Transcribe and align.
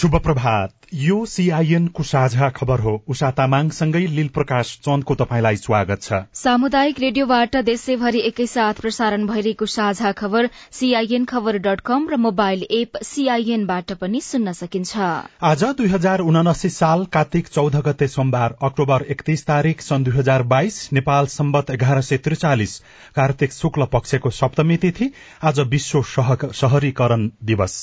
शुभ 0.00 0.14
प्रभात 0.16 0.70
यो 0.94 1.24
सीआईएन 1.26 1.86
को 1.86 2.02
साझा 2.02 2.48
खबर 2.50 2.80
हो। 2.80 2.92
उषा 3.08 3.30
तामाङसँगै 3.30 4.00
लील 4.08 4.28
प्रकाश 4.28 4.68
चन्दको 4.84 5.14
तपाईँलाई 5.14 5.56
स्वागत 5.56 6.02
छ। 6.02 6.20
सामुदायिक 6.34 7.00
रेडियोबाट 7.00 7.56
देशैभरि 7.66 8.20
एकैसाथ 8.28 8.80
प्रसारण 8.80 9.26
भइरहेको 9.26 9.66
साझा 9.66 10.12
खबर 10.12 10.48
सीआईएन 10.72 11.24
खबर 11.24 11.58
डट 11.58 11.80
कम 11.84 12.08
र 12.08 12.16
मोबाइल 12.18 12.64
एप 12.70 13.02
सीआईएनबाट 13.02 13.92
पनि 14.00 14.20
सुन्न 14.22 14.52
सकिन्छ। 14.54 14.96
आज 15.44 15.64
दुई 15.76 15.88
हजार 15.88 16.20
उनासी 16.24 16.68
साल 16.70 17.04
कार्तिक 17.12 17.48
चौध 17.50 17.80
गते 17.84 18.08
सोमबार 18.08 18.56
अक्टोबर 18.64 19.08
एकतीस 19.10 19.46
तारीक 19.46 19.82
सन् 19.82 20.04
दुई 20.04 20.18
हजार 20.18 20.42
बाइस 20.48 20.82
नेपाल 20.94 21.34
सम्बत 21.36 21.70
एघार 21.70 22.00
सय 22.02 22.24
त्रिचालिस 22.24 22.78
कार्तिक 23.16 23.52
शुक्ल 23.54 23.92
पक्षको 23.92 24.30
सप्तमी 24.34 24.76
तिथि 24.82 25.14
आज 25.44 25.60
विश्व 25.70 26.02
शहरीकरण 26.02 27.30
दिवस। 27.44 27.82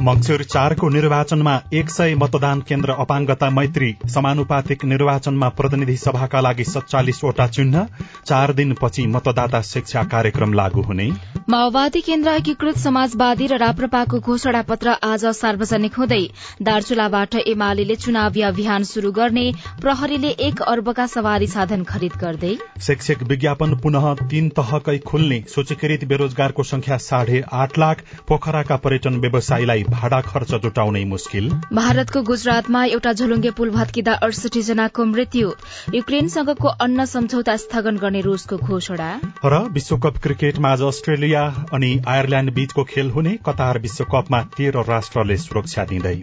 मंगिर 0.00 0.42
चारको 0.42 0.88
निर्वाचनमा 0.88 1.52
एक 1.74 1.90
सय 1.90 2.14
मतदान 2.14 2.60
केन्द्र 2.60 2.92
अपाङ्गता 2.94 3.48
मैत्री। 3.50 3.94
समानुपातिक 4.06 4.84
निर्वाचनमा 4.84 5.48
प्रतिनिधि 5.48 5.96
सभाका 5.96 6.40
लागि 6.40 6.64
सत्तालिसवटा 6.64 7.46
चिन्ह 7.46 7.86
चार 8.26 8.52
दिनपछि 8.52 9.06
मतदाता 9.06 9.60
शिक्षा 9.62 10.02
कार्यक्रम 10.04 10.52
लागू 10.52 10.82
हुने। 10.82 11.06
माओवादी 11.50 12.00
केन्द्र 12.00 12.30
एकीकृत 12.30 12.78
समाजवादी 12.78 13.46
र 13.46 13.58
राप्रपाको 13.58 14.20
घोषणा 14.20 14.62
पत्र 14.62 14.96
आज 15.04 15.24
सार्वजनिक 15.32 15.94
हुँदै 15.94 16.20
दार्चुलाबाट 16.62 17.34
एमाले 17.46 17.96
चुनावी 17.96 18.42
अभियान 18.42 18.84
शुरू 18.84 19.12
गर्ने 19.12 19.46
प्रहरीले 19.80 20.34
एक 20.48 20.62
अर्बका 20.66 21.06
सवारी 21.06 21.46
साधन 21.46 21.84
खरिद 21.84 22.20
गर्दै। 22.20 22.54
शैक्षिक 22.82 23.22
विज्ञापन 23.22 23.74
पुनः 23.78 24.12
तीन 24.26 24.48
तहकै 24.52 24.98
खुल्ने। 25.06 25.42
सूचीकृत 25.48 26.04
बेरोजगारको 26.04 26.62
संख्या 26.64 26.96
साढे 27.00 27.42
आठ 27.54 27.78
लाख। 27.78 28.04
पोखराका 28.28 28.76
पर्यटन 28.76 29.20
व्यवसायीलाई 29.20 29.84
भाडा 29.86 30.20
खर्च 30.20 30.54
जुटाउनै 30.54 31.04
मुस्किल। 31.04 31.50
भारतको 31.72 32.22
गुजरातमा 32.22 32.84
एउटा 32.84 33.12
झुलुङ्गे 33.12 33.50
पुल 33.50 33.70
भत्किँदा 33.70 34.12
अडसठी 34.12 34.62
जनाको 34.62 35.04
मृत्यु 35.04 35.50
युक्रेनसँगको 35.94 36.68
अन्न 36.68 37.04
सम्झौता 37.04 37.56
स्थगन 37.56 37.96
गर्ने 37.96 38.20
रूसको 38.20 38.56
घोषणा। 38.56 39.20
र 39.44 39.58
विश्वकप 39.72 40.18
क्रिकेटमा 40.22 40.68
आज 40.68 40.82
अस्ट्रेलिया 40.82 41.66
अनि 41.72 42.02
आयरल्याण्ड 42.08 42.54
बीचको 42.54 42.84
खेल 42.84 43.10
हुने 43.10 43.38
कतार 43.46 43.78
विश्वकपमा 43.78 44.42
तेह्र 44.42 44.78
राष्ट्रले 44.78 45.36
सुरक्षा 45.36 45.84
दिँदै। 45.84 46.22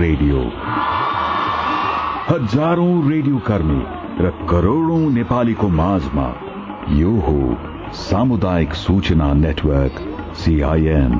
रेडियो। 0.00 0.38
हजारौं 2.28 3.10
रेडियो 3.10 3.38
कर्मी 3.38 3.82
र 4.24 4.30
करोड़ौं 4.50 5.10
नेपालीको 5.10 5.68
माझमा 5.68 6.49
यो 6.88 7.10
हो 7.20 7.92
सामुदायिक 7.94 8.74
सूचना 8.74 9.32
नेटवर्क 9.34 10.00
सीआईएन 10.36 11.12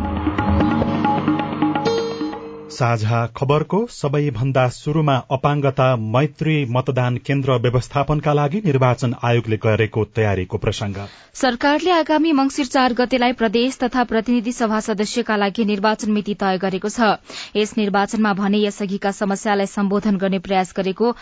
साझा 2.71 3.21
खबरको 3.37 3.79
सबैभन्दा 3.93 4.69
शुरूमा 4.75 5.15
अपाङ्गता 5.37 5.87
मैत्री 6.13 6.55
मतदान 6.71 7.17
केन्द्र 7.27 7.57
व्यवस्थापनका 7.63 8.33
लागि 8.33 8.61
निर्वाचन 8.65 9.15
आयोगले 9.23 9.57
गरेको 9.65 10.05
तयारीको 10.17 10.59
प्रसंग 10.65 11.01
सरकारले 11.41 11.91
आगामी 11.93 12.33
मंगिर 12.33 12.67
चार 12.67 12.93
गतेलाई 13.01 13.33
प्रदेश 13.41 13.79
तथा 13.79 14.05
प्रतिनिधि 14.13 14.53
सभा 14.53 14.81
सदस्यका 14.87 15.37
लागि 15.37 15.65
निर्वाचन 15.65 16.11
मिति 16.13 16.35
तय 16.35 16.59
गरेको 16.63 16.89
छ। 16.89 17.09
यस 17.57 17.75
निर्वाचनमा 17.79 18.33
भने 18.35 18.63
यसअघिका 18.63 19.11
समस्यालाई 19.19 19.67
सम्बोधन 19.67 20.17
गर्ने 20.17 20.39
प्रयास 20.47 20.73
गरेको 20.77 21.13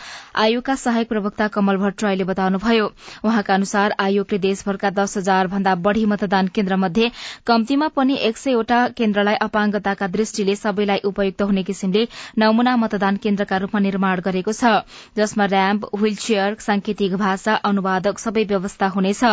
आयोगका 0.45 0.75
सहायक 0.75 1.09
प्रवक्ता 1.09 1.47
कमल 1.49 1.77
भट्टराईले 1.77 2.29
बताउनुभयो। 2.31 2.85
उहाँका 3.23 3.53
अनुसार 3.53 3.95
आयोगले 3.99 4.39
देशभरका 4.39 4.89
दस 5.01 5.17
हजार 5.17 5.47
भन्दा 5.47 5.75
बढ़ी 5.87 6.05
मतदान 6.13 6.47
केन्द्र 6.55 6.75
मध्ये 6.85 7.11
कम्तीमा 7.47 7.87
पनि 7.97 8.17
एक 8.29 8.37
सयवटा 8.37 8.79
केन्द्रलाई 8.97 9.41
अपाङ्गताका 9.41 10.07
दृष्टिले 10.17 10.55
सबैलाई 10.57 11.05
उपयुक्त 11.05 11.38
हुने 11.45 11.63
किसिमले 11.63 12.07
नमूना 12.39 12.75
मतदान 12.77 13.17
केन्द्रका 13.17 13.57
रूपमा 13.57 13.79
निर्माण 13.79 14.19
गरेको 14.19 14.51
छ। 14.53 14.83
जसमा 15.17 15.45
र्याम्प 15.45 15.85
व्हील 15.95 16.15
चेयर 16.15 16.55
सांकेतिक 16.59 17.15
भाषा 17.15 17.53
अनुवादक 17.69 18.19
सबै 18.19 18.43
व्यवस्था 18.43 18.87
हुनेछ। 18.87 19.23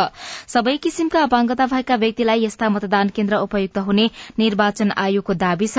सबै 0.49 0.77
किसिमका 0.77 1.22
अपाङ्गता 1.22 1.66
भएका 1.66 1.97
व्यक्तिलाई 1.97 2.45
यस्ता 2.45 2.69
मतदान 2.69 3.09
केन्द्र 3.16 3.37
उपयुक्त 3.47 3.78
हुने 3.78 4.06
निर्वाचन 4.39 4.91
आयोगको 4.97 5.34
दावी 5.34 5.69
छ। 5.69 5.78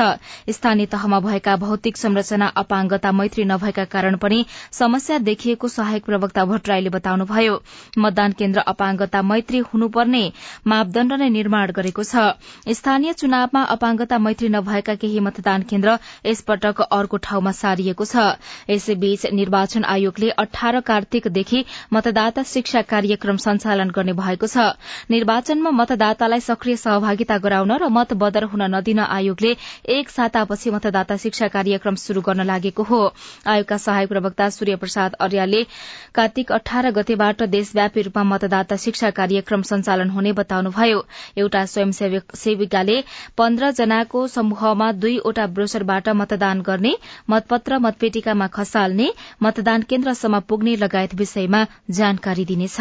स्थानीय 0.50 0.86
तहमा 0.88 1.20
भएका 1.20 1.56
भौतिक 1.58 1.98
संरचना 1.98 2.48
अपाङ्गता 2.58 3.12
मैत्री 3.12 3.44
नभएका 3.46 3.86
कारण 3.86 4.16
पनि 4.18 4.46
समस्या 4.72 5.18
देखिएको 5.28 5.68
सहायक 5.68 6.06
प्रवक्ता 6.06 6.46
भट्टराईले 6.46 6.90
बताउनुभयो। 6.90 7.56
मतदान 7.98 8.32
केन्द्र 8.32 8.60
अपाङ्गता 8.68 9.22
मैत्री 9.22 9.60
हुनुपर्ने 9.68 10.24
मापदण्ड 10.68 11.14
नै 11.14 11.30
निर्माण 11.30 11.72
गरेको 11.72 12.04
छ। 12.04 12.38
स्थानीय 12.74 13.14
चुनावमा 13.14 13.62
अपाङ्गता 13.76 14.18
मैत्री 14.20 14.50
नभएका 14.50 14.96
केही 14.96 15.20
मतदान 15.20 15.62
केन्द्र 15.70 15.98
यसपटक 16.26 16.82
अर्को 16.82 17.18
ठाउँमा 17.20 17.52
सारिएको 17.54 18.06
छ। 18.06 18.26
यसैबीच 18.70 19.26
निर्वाचन 19.34 19.84
आयोगले 19.86 20.30
अठार 20.38 20.80
कार्तिकदेखि 20.88 21.64
मतदाता 21.94 22.44
शिक्षा 22.46 22.82
कार्यक्रम 22.88 23.38
सञ्चालन 23.38 23.90
गर्ने 23.92 24.14
भएको 24.14 24.48
छ। 24.48 24.58
निर्वाचनमा 25.12 25.72
मतदातालाई 25.74 26.40
सक्रिय 26.42 26.76
सहभागिता 26.78 27.38
गराउन 27.40 27.72
र 27.78 27.90
मत 27.90 28.14
बदर 28.16 28.44
हुन 28.48 28.64
नदिन 28.76 29.00
आयोगले 29.02 29.56
एक 29.90 30.10
सातापछि 30.10 30.72
मतदाता 30.72 31.18
शिक्षा 31.18 31.48
कार्यक्रम 31.50 31.96
शुरू 31.98 32.22
गर्न 32.22 32.46
लागेको 32.46 32.84
हो। 32.84 33.02
आयोगका 33.48 33.78
सहायक 33.78 34.10
प्रवक्ता 34.10 34.50
सूर्य 34.50 34.76
प्रसाद 34.78 35.14
अर्यालले 35.20 35.64
कार्तिक 36.16 36.52
अठार 36.52 36.92
गतेबाट 36.92 37.44
देशव्यापी 37.50 38.02
रूपमा 38.02 38.24
मतदाता 38.26 38.76
शिक्षा 38.78 39.10
कार्यक्रम 39.14 39.62
सञ्चालन 39.64 40.10
हुने 40.10 40.32
बताउनुभयो। 40.34 41.06
एउटा 41.38 41.66
स्वयंसेविकाले 41.68 42.98
पन्ध्र 43.38 43.72
जनाको 43.74 44.28
समूहमा 44.28 44.92
दुईवटा 44.98 45.46
ब्रोसरबाट 45.48 46.07
मतदान 46.14 46.62
गर्ने 46.62 46.94
मतपत्र 47.30 47.78
मतपेटिकामा 47.80 48.48
खसाल्ने 48.48 49.08
मतदान 49.44 49.82
केन्द्रसम्म 49.82 50.40
पुग्ने 50.40 50.76
लगायत 50.76 51.16
विषयमा 51.16 51.66
जानकारी 51.92 52.46
दिनेछ। 52.46 52.78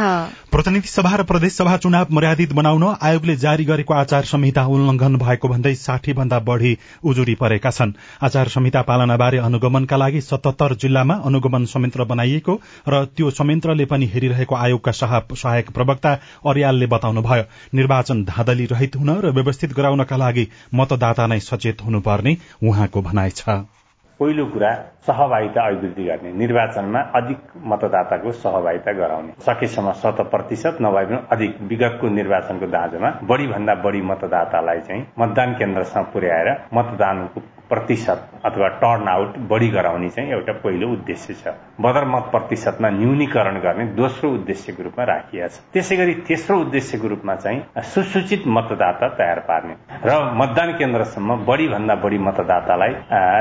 प्रतिनिधि 0.50 0.88
सभा 0.88 1.14
र 1.16 1.22
प्रदेश 1.24 1.52
सभा 1.52 1.76
चुनाव 1.76 2.06
मर्यादित 2.10 2.52
बनाउन 2.52 2.84
आयोगले 3.02 3.36
जारी 3.36 3.64
गरेको 3.64 3.94
आचार 3.94 4.24
संहिता 4.24 4.66
उल्लंघन 4.66 5.16
भएको 5.16 5.48
भन्दै 5.48 5.74
साठी 5.76 6.12
भन्दा 6.12 6.38
बढ़ी 6.40 6.76
उजुरी 7.04 7.34
परेका 7.34 7.70
छन्। 7.70 7.92
आचार 8.22 8.48
संहिता 8.48 8.82
पालनाबारे 8.82 9.38
अनुगमनका 9.38 9.96
लागि 9.96 10.20
सतहत्तर 10.20 10.74
जिल्लामा 10.76 11.14
अनुगमन 11.24 11.64
संयन्त्र 11.66 12.04
बनाइएको 12.04 12.60
र 12.88 13.04
त्यो 13.16 13.30
संयन्त्रले 13.30 13.84
पनि 13.86 14.06
हेरिरहेको 14.06 14.54
आयोगका 14.56 14.92
सहायक 14.92 15.70
प्रवक्ता 15.70 16.12
अर्यालले 16.46 16.86
बताउनुभयो। 16.86 17.44
निर्वाचन 17.74 18.24
धाँधली 18.24 18.66
रहित 18.66 18.96
हुन 18.96 19.10
र 19.20 19.30
व्यवस्थित 19.30 19.72
गराउनका 19.76 20.16
लागि 20.16 20.46
मतदाता 20.74 21.26
नै 21.26 21.40
सचेत 21.40 21.82
हुनुपर्ने 21.84 22.36
उहाँको 22.62 23.02
भनाइ 23.16 23.30
छ। 23.30 23.48
पहिलो 24.20 24.44
कुरा 24.46 24.70
सहभागिता 25.06 25.66
अभिवृद्धि 25.66 26.04
गर्ने। 26.04 26.32
निर्वाचनमा 26.32 27.00
अधिक 27.18 27.38
मतदाताको 27.66 28.32
सहभागिता 28.32 28.92
गराउने। 28.92 29.32
सकेसम्म 29.40 29.92
शत 29.92 30.20
प्रतिशत 30.32 30.78
नभए 30.82 31.04
पनि 31.06 31.18
अधिक 31.32 31.60
विगतको 31.62 32.08
निर्वाचनको 32.08 32.66
दाँजोमा 32.66 33.10
बढ़ी 33.28 33.46
भन्दा 33.46 33.74
बढ़ी 33.84 34.00
मतदातालाई 34.02 34.80
चाहिँ 34.88 35.02
मतदान 35.18 35.52
केन्द्रसम्म 35.54 36.04
पुर्याएर 36.12 36.48
मतदानको 36.74 37.40
प्रतिशत 37.68 38.20
अथवा 38.46 38.68
टर्न 38.82 39.08
आउट 39.08 39.36
बढी 39.50 39.68
गराउने 39.68 40.08
चाहिँ 40.08 40.30
एउटा 40.32 40.52
पहिलो 40.64 40.88
उद्देश्य 40.92 41.34
छ। 41.34 41.54
बदर 41.80 42.04
मत 42.06 42.28
प्रतिशतमा 42.32 42.88
न्यूनीकरण 42.90 43.58
गर्ने 43.60 43.84
दोस्रो 43.96 44.30
उद्देश्यको 44.34 44.82
रूपमा 44.82 45.04
राखिएको 45.04 45.48
छ। 45.48 45.60
त्यसै 45.72 45.96
गरी 45.96 46.14
तेस्रो 46.28 46.56
उद्देश्यको 46.60 47.08
रूपमा 47.08 47.34
चाहिँ 47.34 47.60
सुसूचित 47.92 48.46
मतदाता 48.46 49.08
तयार 49.18 49.40
पार्ने 49.48 49.74
र 50.06 50.10
मतदान 50.40 50.72
केन्द्रसम्म 50.78 51.44
बढी 51.46 51.68
भन्दा 51.68 51.94
बढी 52.04 52.18
मतदातालाई 52.28 52.92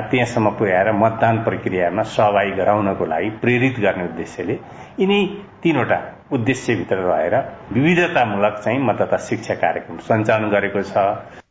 त्यहाँसम्म 0.10 0.50
पुर्याएर 0.58 0.92
मतदान 1.04 1.44
प्रक्रियामा 1.46 2.04
सहभागी 2.16 2.52
गराउनको 2.58 3.06
लागि 3.06 3.30
प्रेरित 3.46 3.80
गर्ने 3.86 4.04
उद्देश्यले 4.10 4.60
यिनी 5.00 5.20
तीनवटा 5.64 5.98
उद्देश्यभित्र 6.34 6.98
रहेर 7.06 7.36
विविधतामूलक 7.74 8.60
चाहिँ 8.66 8.80
मतदाता 8.82 9.18
शिक्षा 9.30 9.56
कार्यक्रम 9.64 9.98
सञ्चालन 10.10 10.50
गरेको 10.50 10.82
छ। 10.82 11.44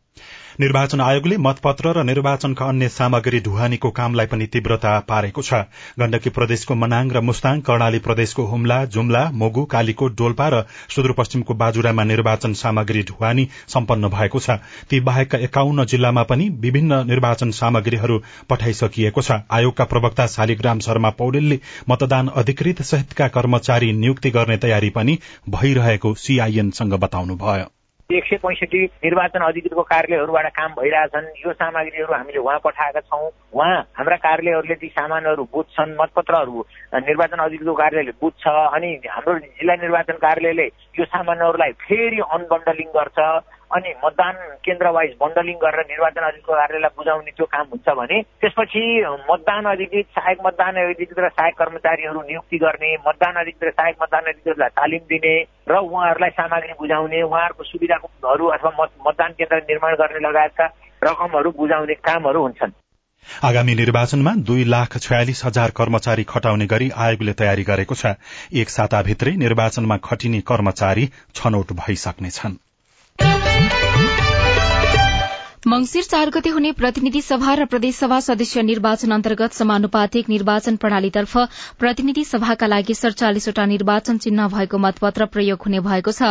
निर्वाचन 0.61 1.01
आयोगले 1.01 1.37
मतपत्र 1.37 1.93
र 1.93 2.03
निर्वाचनका 2.05 2.67
अन्य 2.67 2.89
सामग्री 2.91 3.41
ढुवानीको 3.41 3.91
कामलाई 3.91 4.27
पनि 4.27 4.47
तीव्रता 4.47 4.93
पारेको 5.09 5.43
छ। 5.43 5.55
गण्डकी 5.99 6.31
प्रदेशको 6.31 6.75
मनाङ 6.75 7.11
र 7.11 7.21
मुस्ताङ 7.21 7.61
कर्णाली 7.61 7.99
प्रदेशको 7.99 8.43
हुम्ला 8.47 8.79
जुम्ला 8.95 9.23
मोगु 9.35 9.65
कालीकोट 9.67 10.17
डोल्पा 10.17 10.49
र 10.49 10.63
सुदूरपश्चिमको 10.95 11.55
बाजुरामा 11.55 12.05
निर्वाचन 12.05 12.53
सामग्री 12.55 13.03
ढुवानी 13.11 13.49
सम्पन्न 13.69 14.09
भएको 14.09 14.39
छ। 14.39 14.59
ती 14.91 15.01
बाहेकका 15.03 15.39
एकाउन्न 15.49 15.85
जिल्लामा 15.87 16.23
पनि 16.25 16.49
विभिन्न 16.63 17.03
निर्वाचन 17.07 17.51
सामग्रीहरू 17.51 18.23
पठाइसकिएको 18.51 19.21
छ। 19.21 19.43
आयोगका 19.51 19.85
प्रवक्ता 19.85 20.27
शालिग्राम 20.31 20.79
शर्मा 20.81 21.11
पौडेलले 21.19 21.61
मतदान 21.91 22.29
अधिकृत 22.37 22.83
सहितका 22.85 23.29
कर्मचारी 23.35 23.93
नियुक्ति 23.95 24.31
गर्ने 24.31 24.57
तयारी 24.63 24.91
पनि 24.91 25.19
भइरहेको 25.51 26.15
सीआईएनसँग 26.21 27.01
बताउनुभयो। 27.01 27.74
एक 28.13 28.25
सय 28.25 28.37
पैँसठी 28.37 28.85
निर्वाचन 29.01 29.41
अधिकृतको 29.41 29.83
कार्यालयहरूबाट 29.83 30.47
काम 30.53 30.73
भइरहेछन् 30.77 31.27
यो 31.41 31.53
सामग्रीहरू 31.57 32.13
हामीले 32.13 32.39
उहाँ 32.39 32.59
पठाएका 32.61 33.01
छौँ। 33.01 33.31
उहाँ 33.57 33.81
हाम्रा 33.97 34.17
कार्यालयहरूले 34.21 34.75
ती 34.77 34.89
सामानहरू 34.93 35.45
बुझ्छन् 35.49 35.97
मतपत्रहरू 35.97 36.65
निर्वाचन 37.01 37.39
अधिकृतको 37.49 37.75
कार्यालयले 37.81 38.13
बुझ्छ 38.21 38.45
अनि 38.77 38.91
हाम्रो 39.09 39.39
जिल्ला 39.57 39.75
निर्वाचन 39.81 40.17
कार्यालयले 40.21 40.67
यो 41.01 41.05
सामानहरूलाई 41.09 41.73
फेरि 41.81 42.21
अनबन्डलिङ 42.29 42.89
गर्छ। 42.93 43.19
अनि 43.77 43.93
मतदान 44.05 44.35
केन्द्र 44.65 44.91
वाइज 44.97 45.13
बन्डलिङ 45.21 45.57
गरेर 45.63 45.87
निर्वाचन 45.87 46.27
अधिकृत 46.27 46.57
कार्यालयलाई 46.57 46.97
बुझाउने 46.99 47.31
त्यो 47.37 47.47
काम 47.55 47.67
हुन्छ 47.71 47.97
भने 48.01 48.21
त्यसपछि 48.41 48.83
मतदान 49.31 49.65
अधिकृत 49.71 50.07
सहायक 50.19 50.39
मतदान 50.47 50.77
अधिकृत 50.83 51.19
र 51.19 51.29
सहायक 51.29 51.55
कर्मचारीहरू 51.59 52.21
नियुक्ति 52.23 52.59
गर्ने 52.59 52.95
मतदान 53.09 53.35
अधिकृत 53.43 53.65
र 53.65 53.71
सहायक 53.71 53.97
मतदान 54.03 54.31
अधिकृतलाई 54.33 54.75
तालिम 54.79 55.03
दिने 55.13 55.35
र 55.69 55.83
उहाँहरूलाई 55.89 56.31
सामग्री 56.39 56.79
बुझाउने 56.81 57.23
उहाँहरूको 57.23 57.65
सुविधाहरू 57.65 58.47
अथवा 58.57 58.71
मतदान 59.09 59.33
केन्द्र 59.39 59.57
निर्माण 59.71 59.95
गर्ने 59.95 60.29
लगायतका 60.29 60.67
रकमहरू 61.05 61.51
बुझाउने 61.59 61.95
कामहरू 62.09 62.43
हुन्छन्। 62.43 62.73
आगामी 63.45 63.75
निर्वाचनमा 63.75 64.33
दुई 64.49 64.65
लाख 64.65 64.97
छयालिस 64.99 65.45
हजार 65.45 65.71
कर्मचारी 65.77 66.25
खटाउने 66.25 66.67
गरी 66.67 66.91
आयोगले 66.97 67.33
तयारी 67.33 67.65
गरेको 67.65 67.95
छ। 67.95 68.15
एक 68.61 68.69
साताभित्रै 68.69 69.33
निर्वाचनमा 69.37 69.97
खटिने 70.05 70.41
कर्मचारी 70.51 71.05
छनौट 71.35 71.73
भइसक्नेछन्। 71.81 72.57
मंगिर 75.67 76.03
चार 76.05 76.31
गते 76.31 76.51
हुने 76.51 76.71
प्रतिनिधि 76.79 77.21
सभा 77.23 77.53
र 77.57 77.65
प्रदेशसभा 77.65 78.19
सदस्य 78.21 78.63
निर्वाचन 78.63 79.11
अन्तर्गत 79.11 79.53
समानुपातिक 79.53 80.29
निर्वाचन 80.29 80.77
प्रणालीतर्फ 80.77 81.37
प्रतिनिधि 81.81 82.25
सभाका 82.25 82.67
लागि 82.67 82.95
सड़चालिसवटा 82.95 83.65
निर्वाचन 83.67 84.19
चिन्ह 84.25 84.49
भएको 84.55 84.79
मतपत्र 84.79 85.27
प्रयोग 85.27 85.63
हुने 85.67 85.81
भएको 85.81 86.13
छ। 86.13 86.29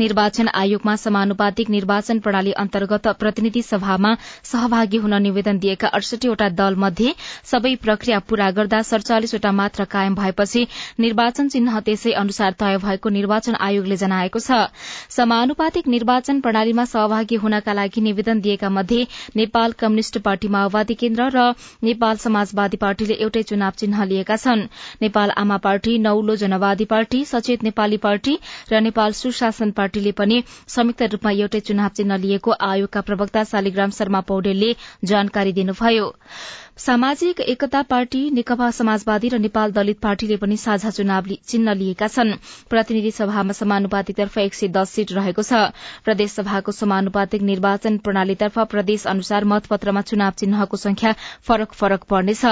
निर्वाचन 0.00 0.48
आयोगमा 0.54 0.94
समानुपातिक 0.96 1.70
निर्वाचन 1.70 2.18
प्रणाली 2.18 2.52
अन्तर्गत 2.64 3.06
प्रतिनिधि 3.20 3.62
सभामा 3.62 4.14
सहभागी 4.50 4.96
हुन 4.98 5.14
निवेदन 5.22 5.58
दिएका 5.58 5.88
अडसठीवटा 5.92 6.48
दल 6.58 6.74
मध्ये 6.82 7.14
सबै 7.52 7.74
प्रक्रिया 7.86 8.18
पूरा 8.26 8.50
गर्दा 8.50 8.82
सड़चालिसवटा 8.90 9.52
मात्र 9.52 9.84
कायम 9.94 10.14
भएपछि 10.16 10.66
निर्वाचन 11.00 11.54
चिन्ह 11.54 11.78
त्यसै 11.86 12.16
अनुसार 12.24 12.58
तय 12.58 12.82
भएको 12.82 13.14
निर्वाचन 13.20 13.62
आयोगले 13.62 14.02
जनाएको 14.02 14.38
छ। 14.40 14.60
समानुपातिक 15.12 15.94
निर्वाचन 15.96 16.40
प्रणालीमा 16.40 16.90
सहभागी 16.96 17.42
हुनका 17.46 17.78
लागि 17.80 18.06
निवेदन 18.10 18.40
दिएका 18.40 18.70
मध्ये 18.72 19.06
नेपाल 19.36 19.72
कम्युनिष्ट 19.78 20.18
पार्टी 20.24 20.48
माओवादी 20.48 20.94
केन्द्र 21.02 21.28
र 21.34 21.44
नेपाल 21.82 22.16
समाजवादी 22.24 22.76
पार्टीले 22.78 23.14
एउटै 23.22 23.42
चुनाव 23.44 23.78
चिन्ह 23.78 24.04
लिएका 24.04 24.36
छन्। 24.36 24.66
नेपाल 25.02 25.30
आमा 25.36 25.56
पार्टी 25.64 25.98
नौलो 26.00 26.36
जनवादी 26.36 26.84
पार्टी 26.86 27.24
सचेत 27.26 27.62
नेपाली 27.62 27.96
पार्टी 28.04 28.38
र 28.72 28.80
नेपाल 28.82 29.12
सुशासन 29.14 29.70
पार्टीले 29.72 30.12
पनि 30.14 30.42
संयुक्त 30.68 31.02
रूपमा 31.12 31.32
एउटै 31.38 31.60
चुनाव 31.62 31.96
चिन्ह 31.96 32.16
लिएको 32.24 32.58
आयोगका 32.62 33.00
प्रवक्ता 33.02 33.44
शालिग्राम 33.52 33.90
शर्मा 33.92 34.20
पौडेलले 34.28 34.74
जानकारी 35.04 35.52
दिनुभयो। 35.52 36.06
सामाजिक 36.78 37.40
एकता 37.42 37.80
पार्टी 37.84 38.20
नेकपा 38.32 38.70
समाजवादी 38.72 39.28
र 39.28 39.38
नेपाल 39.38 39.72
दलित 39.72 39.98
पार्टीले 40.00 40.36
पनि 40.36 40.56
साझा 40.56 40.90
चुनाव 40.90 41.26
चिन्ह 41.44 41.72
लिएका 41.72 42.06
छन्। 42.08 42.32
प्रतिनिधि 42.70 43.10
सभामा 43.12 43.52
समानुपातिकतर्फ 43.52 44.38
एक 44.38 44.54
सय 44.54 44.68
दस 44.68 44.90
सीट 44.90 45.12
रहेको 45.12 45.42
छ। 45.42 45.52
प्रदेश 46.02 46.30
सभाको 46.32 46.72
समानुपातिक 46.72 47.42
निर्वाचन 47.42 47.98
प्रणालीतर्फ 47.98 48.58
प्रदेश 48.72 49.06
अनुसार 49.06 49.44
मतपत्रमा 49.44 50.00
चुनाव 50.02 50.32
चिन्हको 50.38 50.76
संख्या 50.76 51.14
फरक 51.44 51.72
फरक 51.74 52.04
पर्नेछ। 52.08 52.44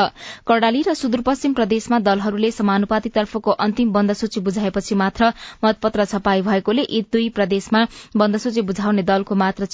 कर्णाली 0.46 0.82
र 0.82 0.94
सुदूरपश्चिम 0.94 1.52
प्रदेशमा 1.54 1.98
दलहरूले 2.00 2.50
समानुपातिकतर्फको 2.52 3.50
अन्तिम 3.58 3.92
बन्दसूची 3.92 4.40
बुझाएपछि 4.42 4.94
मात्र 4.94 5.32
मतपत्र 5.64 6.04
छपाई 6.04 6.42
भएकोले 6.42 6.84
यी 6.84 7.02
दुई 7.08 7.28
प्रदेशमा 7.32 7.84
बन्दसूची 8.14 8.62
बुझाउने 8.68 9.02
दलको 9.02 9.34
मात्र 9.34 9.66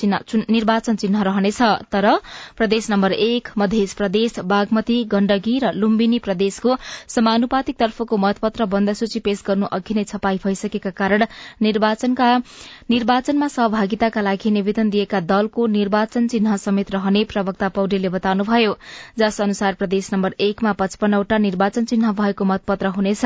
निर्वाचन 0.48 0.96
चिन्ह 0.96 1.22
रहनेछ। 1.22 1.60
तर 1.90 2.10
प्रदेश 2.56 2.90
नम्बर 2.90 3.12
एक 3.20 3.52
मध्य 3.58 3.86
प्रदेश 3.98 4.35
बागमती 4.44 4.96
गण्डकी 5.04 5.58
र 5.58 5.72
लुम्बिनी 5.74 6.18
प्रदेशको 6.18 6.76
समानुपातिक 7.08 7.76
तर्फको 7.76 8.16
मतपत्र 8.16 8.64
बन्दसूची 8.66 9.20
पेश 9.20 9.42
गर्नु 9.46 9.66
अघि 9.72 9.94
नै 9.94 10.04
छपाई 10.04 10.36
भइसकेका 10.44 10.90
कारण 10.90 11.24
निर्वाचनमा 11.62 13.48
सहभागिताका 13.48 14.20
लागि 14.20 14.50
निवेदन 14.50 14.90
दिएका 14.90 15.20
दलको 15.20 15.66
निर्वाचन 15.66 16.26
चिन्ह 16.28 16.56
समेत 16.56 16.90
रहने 16.90 17.24
प्रवक्ता 17.24 17.68
पौडेलले 17.68 18.08
बताउनुभयो। 18.08 18.76
जस 19.18 19.40
अनुसार 19.40 19.74
प्रदेश 19.74 20.12
नम्बर 20.12 20.34
एकमा 20.40 20.72
पचपन्नवटा 20.72 21.38
निर्वाचन 21.38 21.84
चिन्ह 21.84 22.12
भएको 22.12 22.44
मतपत्र 22.44 22.86
हुनेछ। 22.96 23.24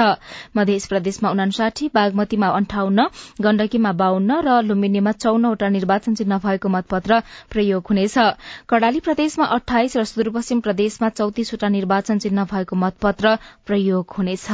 मध्य 0.57 0.79
प्रदेशमा 0.89 1.31
उनासाठी 1.31 1.91
बागमतीमा 1.95 2.49
अन्ठाउन्न 2.49 3.07
गण्डकीमा 3.43 3.93
बाहन्न 3.93 4.41
र 4.47 4.61
लुम्बिनीमा 4.63 5.13
चौनवटा 5.13 5.69
निर्वाचन 5.69 6.15
चिन्ह 6.15 6.39
भएको 6.39 6.69
मतपत्र 6.69 7.21
प्रयोग 7.51 7.83
हुनेछ। 7.91 8.17
कर्णाली 8.69 9.01
प्रदेशमा 9.01 9.47
अठाइस 9.57 9.97
र 9.97 10.05
सुदूरपश्चिम 10.05 10.61
प्रदेशमा 11.01 11.17
चौतिसवटा 11.19 11.69
निर्वाचन 11.75 12.19
चिन्ह 12.25 12.45
भएको 12.51 12.77
मतपत्र 12.77 13.37
प्रयोग 13.67 14.17
हुनेछ। 14.19 14.47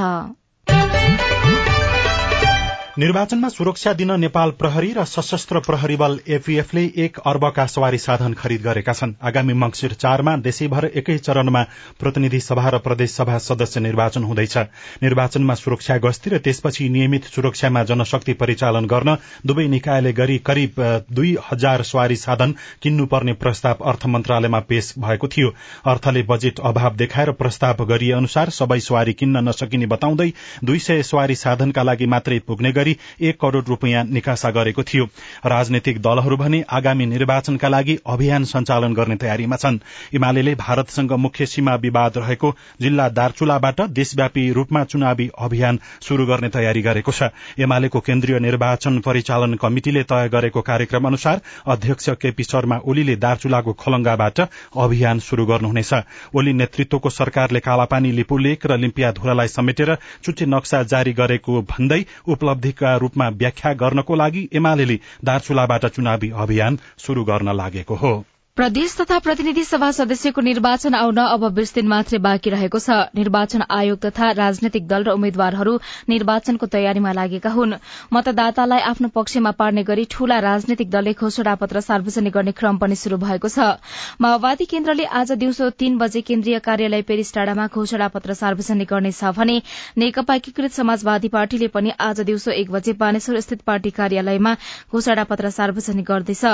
निर्वाचनमा 2.98 3.48
सुरक्षा 3.48 3.92
दिन 3.92 4.10
नेपाल 4.20 4.50
प्रहरी 4.50 4.92
र 4.96 5.04
सशस्त्र 5.04 5.60
प्रहरी 5.60 5.96
बल 5.96 6.18
एपीएफले 6.26 6.84
एक 6.96 7.18
अर्बका 7.20 7.64
सवारी 7.66 7.98
साधन 7.98 8.32
खरिद 8.34 8.62
गरेका 8.62 8.92
छन्। 8.92 9.12
आगामी 9.22 9.52
मंगिर 9.54 9.92
चारमा 9.94 10.36
देशैभर 10.38 10.84
एकै 10.96 11.16
चरणमा 11.18 11.62
प्रतिनिधि 12.00 12.40
सभा 12.40 12.68
र 12.68 12.78
प्रदेश 12.78 13.10
सभा 13.12 13.36
सदस्य 13.38 13.80
निर्वाचन 13.80 14.22
हुँदैछ। 14.24 14.56
निर्वाचनमा 15.02 15.54
सुरक्षा 15.54 15.96
गस्ती 15.98 16.30
र 16.30 16.38
त्यसपछि 16.38 16.88
नियमित 16.88 17.24
सुरक्षामा 17.26 17.82
जनशक्ति 17.84 18.32
परिचालन 18.34 18.86
गर्न 18.86 19.16
दुवै 19.46 19.66
निकायले 19.66 20.12
गरी 20.14 20.38
करिब 20.46 20.80
दुई 21.12 21.36
हजार 21.50 21.82
सवारी 21.82 22.16
साधन 22.16 22.54
किन्नुपर्ने 22.82 23.32
प्रस्ताव 23.44 23.84
अर्थ 23.84 24.06
मन्त्रालयमा 24.06 24.60
पेश 24.72 24.92
भएको 24.98 25.28
थियो। 25.28 25.52
अर्थले 25.86 26.22
बजेट 26.22 26.64
अभाव 26.64 26.96
देखाएर 26.96 27.32
प्रस्ताव 27.36 27.84
गरिए 27.84 28.12
अनुसार 28.14 28.56
सबै 28.62 28.80
सवारी 28.80 29.12
किन्न 29.12 29.44
नसकिने 29.48 29.86
बताउँदै 29.86 30.30
दुई 30.64 30.78
सय 30.78 31.02
सवारी 31.04 31.34
साधनका 31.36 31.82
लागि 31.82 32.06
मात्रै 32.06 32.38
पुग्ने 32.48 32.72
गरी 32.72 32.84
एक 32.88 33.40
करोड़ 33.40 33.64
रूपियाँ 33.64 34.04
निकासा 34.04 34.50
गरेको 34.50 34.82
थियो। 34.82 35.04
राजनैतिक 35.46 36.00
दलहरू 36.00 36.36
भने 36.36 36.64
आगामी 36.70 37.06
निर्वाचनका 37.06 37.68
लागि 37.68 37.98
अभियान 38.06 38.44
सञ्चालन 38.44 38.94
गर्ने 38.94 39.16
तयारीमा 39.16 39.56
छन्। 39.56 39.78
एमाले 40.14 40.54
भारतसँग 40.54 41.12
मुख्य 41.12 41.46
सीमा 41.46 41.74
विवाद 41.74 42.18
रहेको 42.18 42.54
जिल्ला 42.80 43.08
दार्चुलाबाट 43.08 43.80
देशव्यापी 43.80 44.50
रूपमा 44.52 44.84
चुनावी 44.84 45.30
अभियान 45.38 45.78
शुरू 46.02 46.26
गर्ने 46.26 46.48
तयारी 46.48 46.82
गरेको 46.82 47.12
छ। 47.12 47.30
एमालेको 47.58 48.00
केन्द्रीय 48.00 48.38
निर्वाचन 48.38 48.98
परिचालन 48.98 49.54
कमिटिले 49.54 50.02
तय 50.02 50.28
गरेको 50.28 50.60
कार्यक्रम 50.60 51.06
अनुसार 51.06 51.40
अध्यक्ष 51.66 52.08
केपी 52.10 52.44
शर्मा 52.44 52.78
ओलीले 52.84 53.16
दार्चुलाको 53.16 53.72
खलंगाबाट 53.72 54.40
अभियान 54.76 55.18
शुरू 55.20 55.46
गर्नुहुनेछ। 55.46 55.92
ओली 56.34 56.52
नेतृत्वको 56.52 57.10
सरकारले 57.10 57.60
कालापानी 57.60 58.12
लिपुलेक 58.12 58.66
र 58.66 58.76
लिम्पियाधुरालाई 58.76 59.48
समेटेर 59.48 59.94
चुच्चे 60.24 60.46
नक्सा 60.46 60.82
जारी 60.82 61.12
गरेको 61.12 61.62
भन्दै 61.62 62.04
उपलब्धि 62.28 62.72
का 62.76 62.96
रूपमा 62.96 63.28
व्याख्या 63.28 63.72
गर्नको 63.74 64.14
लागि 64.14 64.48
एमाले 64.52 64.98
दार्चुलाबाट 65.24 65.86
चुनावी 65.86 66.30
अभियान 66.36 66.78
शुरू 66.98 67.24
गर्न 67.24 67.56
लागेको 67.56 67.94
हो। 67.96 68.14
प्रदेश 68.56 68.94
तथा 68.96 69.18
प्रतिनिधि 69.18 69.62
सभा 69.68 69.90
सदस्यको 69.92 70.40
निर्वाचन 70.40 70.94
आउन 70.96 71.16
अब 71.20 71.42
बीस 71.54 71.74
दिन 71.74 71.88
मात्रै 71.88 72.18
बाँकी 72.26 72.50
रहेको 72.50 72.78
छ। 72.80 73.12
निर्वाचन 73.14 73.62
आयोग 73.68 73.98
तथा 74.00 74.30
राजनैतिक 74.32 74.86
दल 74.88 75.02
र 75.04 75.12
उम्मेद्वारहरू 75.12 75.74
निर्वाचनको 76.08 76.66
तयारीमा 76.66 77.12
लागेका 77.12 77.50
हुन्। 77.52 77.74
मतदातालाई 78.12 78.80
आफ्नो 78.90 79.08
पक्षमा 79.12 79.50
पार्ने 79.60 79.82
गरी 79.84 80.04
ठूला 80.08 80.38
राजनैतिक 80.40 80.88
दलले 80.90 81.12
घोषणा 81.12 81.54
पत्र 81.54 81.80
सार्वजनिक 81.84 82.32
गर्ने 82.32 82.52
क्रम 82.56 82.78
पनि 82.80 82.96
शुरू 82.96 83.16
भएको 83.26 83.48
छ। 83.48 83.76
माओवादी 84.24 84.64
केन्द्रले 84.64 85.04
आज 85.04 85.32
दिउँसो 85.36 85.68
तीन 85.76 85.98
बजे 86.00 86.24
केन्द्रीय 86.24 86.58
कार्यालय 86.64 87.02
पेरिस 87.04 87.34
टाडामा 87.36 87.68
घोषणा 87.76 88.08
पत्र 88.16 88.38
सार्वजनिक 88.40 88.88
गर्नेछ 88.88 89.20
भने 89.36 89.58
नेकपा 90.00 90.38
एकीकृत 90.40 90.72
समाजवादी 90.72 91.28
पार्टीले 91.36 91.68
पनि 91.76 91.92
आज 92.00 92.24
दिउँसो 92.24 92.56
एक 92.56 92.72
बजे 92.72 92.96
बानेश्वर 93.04 93.40
स्थित 93.40 93.68
पार्टी 93.68 93.94
कार्यालयमा 94.00 94.56
घोषणा 94.88 95.28
पत्र 95.28 95.52
सार्वजनिक 95.60 96.10
गर्दैछ। 96.10 96.44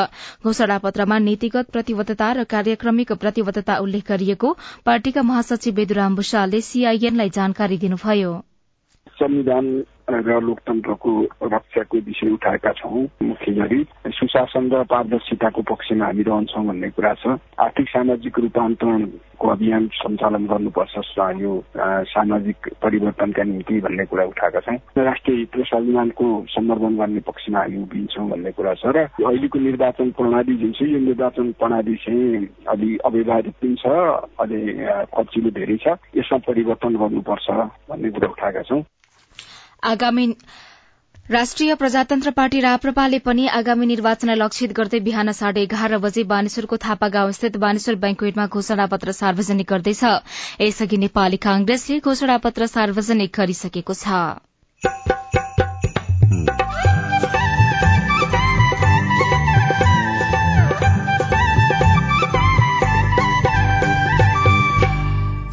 घोषणा 0.43 0.83
पत्रमा 0.83 1.23
नीतिगत 1.31 1.71
प्रतिबद्धता 1.93 2.27
र 2.33 2.45
कार्यक्रमिक 2.47 3.13
प्रतिबद्धता 3.23 3.77
उल्लेख 3.79 4.05
गरिएको 4.09 4.51
पार्टीका 4.87 5.23
महासचिव 5.23 5.75
बेदुराम 5.75 6.15
भूषालले 6.17 6.61
सीआईएनलाई 6.63 7.31
जानकारी 7.31 7.77
दिनुभयो। 7.79 8.33
संविधान 9.17 9.67
र 10.13 10.41
लोकतन्त्रको 10.41 11.13
रक्षाको 11.53 11.99
विषय 12.07 12.31
उठाएका 12.37 12.73
छौँ 12.79 13.03
मुख्य 13.23 13.53
गरी 13.53 13.81
सुशासन 14.13 14.71
र 14.73 14.83
पारदर्शिताको 14.93 15.63
पक्षमा 15.63 16.05
हामी 16.07 16.23
रहन्छौँ 16.23 16.65
भन्ने 16.67 16.89
कुरा 16.93 17.13
छ। 17.15 17.39
आर्थिक 17.59 17.89
सामाजिक 17.89 18.39
रूपान्तरणको 18.39 19.49
अभियान 19.49 19.87
सञ्चालन 19.93 20.47
गर्नुपर्छ 20.47 20.95
यो 21.41 21.53
सामाजिक 22.13 22.69
परिवर्तनका 22.83 23.43
निम्ति 23.43 23.81
भन्ने 23.81 24.05
कुरा 24.07 24.25
उठाएका 24.25 24.61
छौँ। 24.61 24.77
राष्ट्रिय 24.99 25.37
हित 25.39 25.57
र 25.57 25.65
स्वाभिमानको 25.65 26.27
सम्वर्धन 26.55 26.97
गर्ने 26.99 27.21
पक्षमा 27.27 27.59
हामी 27.59 27.83
उभिन्छौँ 27.83 28.29
भन्ने 28.31 28.51
कुरा 28.53 28.75
छ। 28.75 28.93
र 28.93 28.99
अहिलेको 29.19 29.59
निर्वाचन 29.59 30.11
प्रणाली 30.19 30.55
जुन 30.63 30.73
छ 30.73 30.83
यो 30.83 30.99
निर्वाचन 31.09 31.53
प्रणाली 31.59 31.95
चाहिँ 32.05 32.47
अलि 32.69 32.97
अव्यवहारिक 33.05 33.55
पनि 33.63 33.75
छ 33.83 33.87
अलि 34.43 34.61
खर्चिलो 35.15 35.51
धेरै 35.51 35.77
छ। 35.83 35.97
यसमा 36.17 36.39
परिवर्तन 36.47 36.97
गर्नुपर्छ 37.03 37.47
भन्ने 37.91 38.11
कुरा 38.11 38.29
उठाएका 38.29 38.63
छौँ। 38.63 38.83
आगामी 39.83 40.27
राष्ट्रिय 41.31 41.75
प्रजातन्त्र 41.75 42.31
पार्टी 42.31 42.61
राप्रपाले 42.61 43.19
पनि 43.19 43.47
आगामी 43.59 43.87
निर्वाचनलाई 43.87 44.37
लक्षित 44.37 44.73
गर्दै 44.73 45.01
बिहान 45.01 45.33
साढे 45.33 45.63
एघार 45.63 45.97
बजे 45.99 46.23
बानेश्वरको 46.33 46.77
थापा 46.85 47.09
गाउँ 47.09 47.33
स्थित 47.33 47.57
बानेश्वर 47.65 47.95
ब्याङ्कवेटमा 48.05 48.47
घोषणा 48.47 48.87
पत्र 48.95 49.13
सार्वजनिक 49.13 49.67
गर्दैछ। 49.71 50.05
यसअघि 50.61 50.97
नेपाली 51.07 51.37
कांग्रेसले 51.49 51.99
घोषणा 52.01 52.37
पत्र 52.47 52.67
सार्वजनिक 52.75 53.35
गरिसकेको 53.39 53.95
छ। 53.95 55.22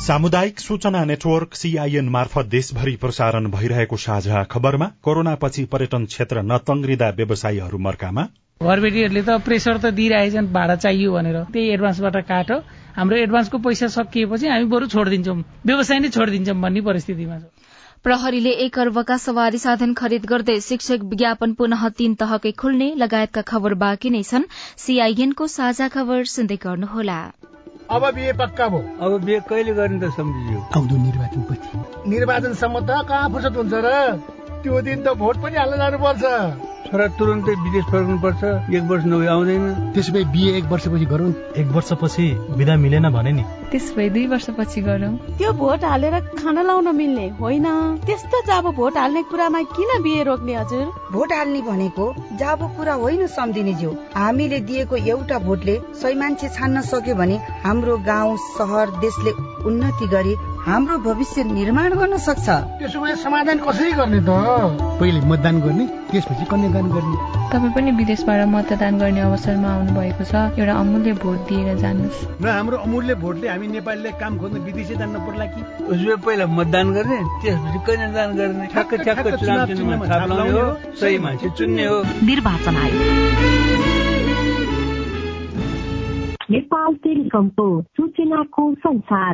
सामुदायिक 0.10 0.60
सूचना 0.60 1.04
नेटवर्क 1.06 1.54
सीआईएन 1.54 2.08
मार्फत 2.10 2.46
देशभरि 2.46 2.96
प्रसारण 3.02 3.50
भइरहेको 3.52 3.98
साझा 4.04 4.44
खबरमा 4.44 4.86
कोरोनापछि 5.06 5.66
पर्यटन 5.66 6.06
क्षेत्र 6.06 6.42
नतंग्रिँदा 6.42 7.10
व्यवसायीहरू 7.18 7.78
मर्कामा। 7.78 8.24
घरबेटीहरूले 8.62 9.22
त 9.22 9.36
प्रेसर 9.46 9.78
त 9.78 9.92
दिइरहेछन् 10.00 10.48
भाडा 10.56 10.76
चाहियो 10.76 11.12
भनेर। 11.14 11.38
त्यही 11.54 11.74
एडभान्सबाट 11.74 12.18
काट 12.26 12.50
हाम्रो 12.98 13.18
एडभान्सको 13.18 13.58
पैसा 13.62 13.88
सकिएपछि 13.98 14.48
हामी 14.50 14.66
बरु 14.74 14.88
छोडिदिन्छौँ। 14.88 15.38
व्यवसाय 15.70 16.00
नै 16.00 16.10
छोडिदिन्छौँ 16.18 16.58
भन्ने 16.58 16.82
परिस्थितिमा 16.90 17.38
छ। 17.38 17.46
प्रहरीले 18.02 18.56
एक 18.66 18.80
अर्बका 18.80 19.18
सवारी 19.28 19.62
साधन 19.62 19.94
खरिद 19.94 20.26
गर्दै 20.26 20.58
शिक्षक 20.70 21.06
विज्ञापन 21.06 21.54
पुनः 21.54 21.88
तीन 22.02 22.18
तहकै 22.24 22.52
खुल्ने 22.58 22.90
लगायतका 22.98 23.46
खबर 23.54 23.78
बाँकी 23.86 24.10
नै 24.10 24.24
छन्। 24.26 24.50
सीआईएनको 24.88 25.48
साझा 25.58 25.88
खबर 25.94 26.26
सुन्दै 26.34 26.60
गर्नुहोला। 26.66 27.20
अब 27.90 28.04
बिहे 28.16 28.34
पक्का 28.34 28.68
भयो। 28.70 28.82
अब 29.02 29.24
बिहे 29.26 29.40
कहिले 29.50 29.74
गर्ने 29.74 29.98
त 30.00 30.12
सम्झियो। 30.14 30.60
आउँदो 30.78 30.96
निर्वाचन 31.06 31.42
पछि 31.50 32.10
निर्वाचनसम्म 32.10 32.80
त 32.86 32.90
कहाँ 33.10 33.30
फुर्सद 33.34 33.56
हुन्छ 33.58 33.74
र? 33.74 33.90
त्यो 34.64 34.82
दिन 34.82 35.00
त 35.04 35.08
भोट 35.16 35.36
पनि 35.44 35.56
हाल्न 35.56 35.78
जानुपर्छ। 35.78 36.24
छोरा 36.90 37.06
तुरन्तै 37.18 37.54
विदेश 37.64 37.86
फर्कनुपर्छ। 37.86 38.44
एक 38.74 38.84
वर्ष 38.90 39.04
नभए 39.06 39.28
आउँदैन। 39.28 39.64
त्यसो 39.94 40.12
भए 40.14 40.24
बिहे 40.34 40.52
एक 40.58 40.66
वर्षपछि 40.72 41.06
गरौँ। 41.06 41.32
एक 41.56 41.68
वर्षपछि 41.76 42.26
विदा 42.58 42.76
मिलेन 42.76 43.10
भने 43.10 43.32
नि। 43.32 43.44
त्यस 43.72 43.94
भए 43.96 44.10
दुई 44.10 44.26
वर्षपछि 44.28 44.82
गरौँ। 44.82 45.14
त्यो 45.38 45.52
भोट 45.54 45.84
हालेर 45.86 46.20
खाना 46.40 46.62
लाउन 46.62 46.88
मिल्ने 46.96 47.28
होइन। 47.40 47.68
त्यस्तो 48.06 48.42
जाबो 48.48 48.72
भोट 48.72 48.98
हाल्ने 48.98 49.24
कुरामा 49.32 49.62
किन 49.70 49.92
बिहे 50.04 50.24
रोक्ने 50.24 50.54
हजुर? 50.56 50.86
भोट 51.14 51.32
हाल्ने 51.32 51.62
भनेको 51.62 52.06
जाबो 52.40 52.68
कुरा 52.78 52.94
होइन 52.94 53.28
सम्झिने 53.30 53.74
ज्यू। 53.74 53.92
हामीले 54.16 54.60
दिएको 54.60 54.96
एउटा 54.96 55.38
भोटले 55.40 55.80
सही 56.02 56.16
मान्छे 56.16 56.50
छान्न 56.50 56.82
सक्यो 56.82 57.16
भने 57.16 57.38
हाम्रो 57.64 57.98
गाउँ 58.10 58.38
सहर 58.58 58.88
देशले 59.00 59.32
उन्नति 59.64 60.08
गरी 60.08 60.36
हाम्रो 60.70 60.98
भविष्य 61.02 61.44
निर्माण 61.44 61.94
गर्न 61.98 62.18
सक्छ। 62.18 62.48
त्यसो 62.78 63.00
भए 63.02 63.16
समाधान 63.26 63.58
कसरी 63.58 63.92
गर्ने 63.92 64.22
त? 64.22 64.30
पहिले 65.02 65.20
मतदान 65.26 65.56
गर्ने 65.66 65.86
त्यसपछि 66.14 66.46
कन्यादान 66.46 66.86
गर्ने। 66.94 67.16
तपाईँ 67.50 67.74
पनि 67.74 67.92
विदेशबाट 67.98 68.42
मतदान 68.48 68.94
गर्ने 69.02 69.22
अवसरमा 69.22 69.70
आउनु 69.74 69.92
भएको 69.98 70.24
छ। 70.30 70.34
एउटा 70.62 70.74
अमूल्य 70.78 71.14
भोट 71.26 71.38
दिएर 71.50 71.78
जानुहोस्। 71.82 72.20
न 72.42 72.46
हाम्रो 72.46 72.78
अमूल्य 72.86 73.14
भोटले 73.18 73.48
हामी 73.50 73.68
नेपालीले 73.68 74.12
काम 74.22 74.38
खोज्न 74.38 74.58
विदेशै 74.62 74.96
जान्न 74.96 75.16
पर्ला 75.26 75.46
कि? 75.50 75.62
उसले 75.90 76.16
पहिला 76.22 76.46
मतदान 76.46 76.88
गर्ने 76.94 77.18
त्यसपछि 77.42 77.80
कन्यादान 77.88 78.30
गर्ने। 78.38 78.66
ठ्याक्क 78.70 78.94
ठ्याक्क 79.04 79.28
चुनाव 79.42 79.66
चिन्हमा 79.74 80.06
छाप 80.06 80.30
लाउने 80.30 80.52
हो 80.54 80.70
सही 81.02 81.18
मान्छे 81.18 81.50
चुन्ने 81.58 81.86
हो। 81.86 81.98
निर्वाचन 82.30 82.76
आयोग। 82.78 83.02
नेपाल 86.52 86.94
टेलिकमको 87.04 87.68
सूचनाको 87.98 88.64
संसार। 88.86 89.34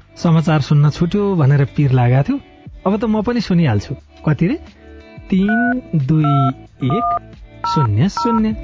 समाचार 0.23 0.61
सुन्न 0.61 0.89
छुट्यो 0.89 1.35
भनेर 1.35 1.65
पिर 1.65 1.91
लागेको 1.91 2.23
थियो। 2.23 2.39
अब 2.87 2.99
त 2.99 3.03
म 3.05 3.21
पनि 3.21 3.41
सुनिहाल्छु। 3.41 3.95
कति 4.25 4.47
रे? 4.47 4.55
तिन 5.29 5.81
दुई 5.95 6.33
एक 6.87 7.07
शून्य 7.67 8.09
शून्य। 8.09 8.55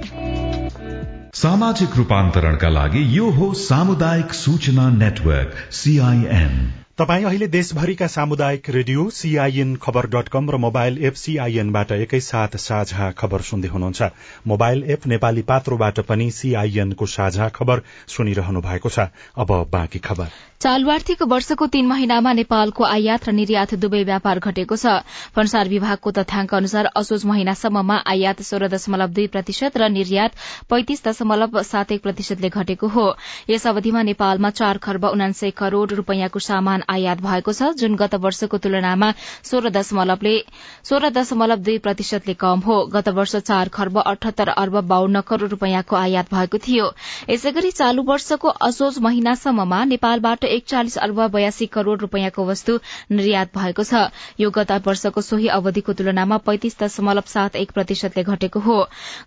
सामाजिक 1.34 1.96
रूपान्तरणका 1.98 2.70
लागि 2.70 3.18
यो 3.18 3.30
हो 3.30 3.54
सामुदायिक 3.54 4.34
सूचना 4.34 4.90
नेटवर्क 4.90 5.52
सीआईएन 5.72 6.77
तपाई 6.98 7.24
अहिले 7.24 7.48
देशभरिका 7.54 8.06
सामुदायिक 8.08 8.70
radio 8.70 9.10
CIN 9.14 9.76
Khabar 9.76 10.06
dot 10.08 10.30
com 10.34 10.50
र 10.50 10.58
मोबाइल 10.58 10.98
एप 11.06 11.14
सीआईएनबाट 11.14 11.92
एकैसाथ 11.94 12.58
साझा 12.58 13.12
खबर 13.14 13.42
सुन्दै 13.46 13.70
हुनुहुन्छ। 13.70 14.10
मोबाइल 14.48 14.84
एप 14.90 15.06
नेपाली 15.08 15.42
पात्रोबाट 15.46 16.00
पनि 16.10 16.30
सीआईएनको 16.34 17.06
साझा 17.06 17.50
खबर 17.54 17.82
सुनिरहनु 18.10 18.62
भएको 18.62 18.90
छ। 18.90 19.14
अब 19.38 19.70
बाँकी 19.70 20.00
खबर। 20.00 20.30
चालु 20.58 20.90
आर्थिक 20.90 21.22
वर्षको 21.24 21.68
तीन 21.68 21.86
महिनामा 21.86 22.34
नेपालको 22.34 22.84
आयात 22.84 23.30
र 23.30 23.32
निर्यात 23.32 23.74
दुवै 23.78 24.02
व्यापार 24.04 24.40
घटेको 24.42 24.76
छ। 24.76 25.06
भन्सार 25.38 25.70
विभागको 25.70 26.12
तथ्याङ्क 26.18 26.54
अनुसार 26.54 26.90
असोज 26.98 27.26
महिनासम्ममा 27.26 27.98
आयात 28.08 28.42
सोह्र 28.42 28.72
दशमलव 28.74 29.14
दुई 29.14 29.28
प्रतिशत 29.38 29.78
र 29.78 29.92
निर्यात 29.92 30.34
पैंतिस 30.66 31.06
दशमलव 31.06 31.62
सात 31.62 31.92
एक 31.92 32.02
प्रतिशतले 32.02 32.50
घटेको 32.50 32.88
हो। 32.90 33.06
यस 33.50 33.68
अवधिमा 33.68 34.02
नेपालमा 34.10 34.50
चार 34.58 34.78
खर्ब 34.82 35.06
उनान्सय 35.14 35.52
करोड़ 35.54 35.90
रूपियाँको 35.94 36.40
सामान 36.42 36.86
आयात 36.90 37.22
भएको 37.22 37.54
छ 37.54 37.70
जुन 37.78 37.96
गत 37.96 38.16
वर्षको 38.18 38.58
तुलनामा 38.58 39.12
सोह्र 39.44 41.10
दशमलव 41.10 41.60
दुई 41.60 41.78
प्रतिशतले 41.80 42.34
कम 42.36 42.60
हो। 42.62 42.76
गत 42.88 43.08
वर्ष 43.12 43.36
चार 43.38 43.70
खर्ब 43.70 43.98
अठहत्तर 44.00 44.50
अर्ब 44.50 44.80
बाहन्न 44.88 45.22
करोड़ 45.22 45.50
रूपियाँको 45.50 45.96
आयात 45.96 46.34
भएको 46.34 46.58
थियो। 46.60 46.86
यसै 47.30 47.52
गरी 47.52 47.72
चालू 47.72 48.04
वर्षको 48.04 48.48
असोज 48.68 49.00
महिनासम्ममा 49.00 49.84
नेपालबाट 49.86 50.44
एकचालिस 50.46 50.98
अर्ब 51.00 51.20
बयासी 51.32 51.66
करोड़ 51.68 51.98
रूपियाँको 52.00 52.46
वस्तु 52.46 52.78
निर्यात 53.12 53.58
भएको 53.58 53.84
छ। 53.84 54.08
यो 54.40 54.50
गत 54.52 54.72
वर्षको 54.88 55.22
सोही 55.22 55.48
अवधिको 55.58 55.94
तुलनामा 55.94 56.38
पैंतिस 56.48 56.80
दशमलव 56.80 57.28
सात 57.28 57.56
एक 57.58 57.72
प्रतिशतले 57.72 58.24
घटेको 58.26 58.60
हो। 58.60 58.80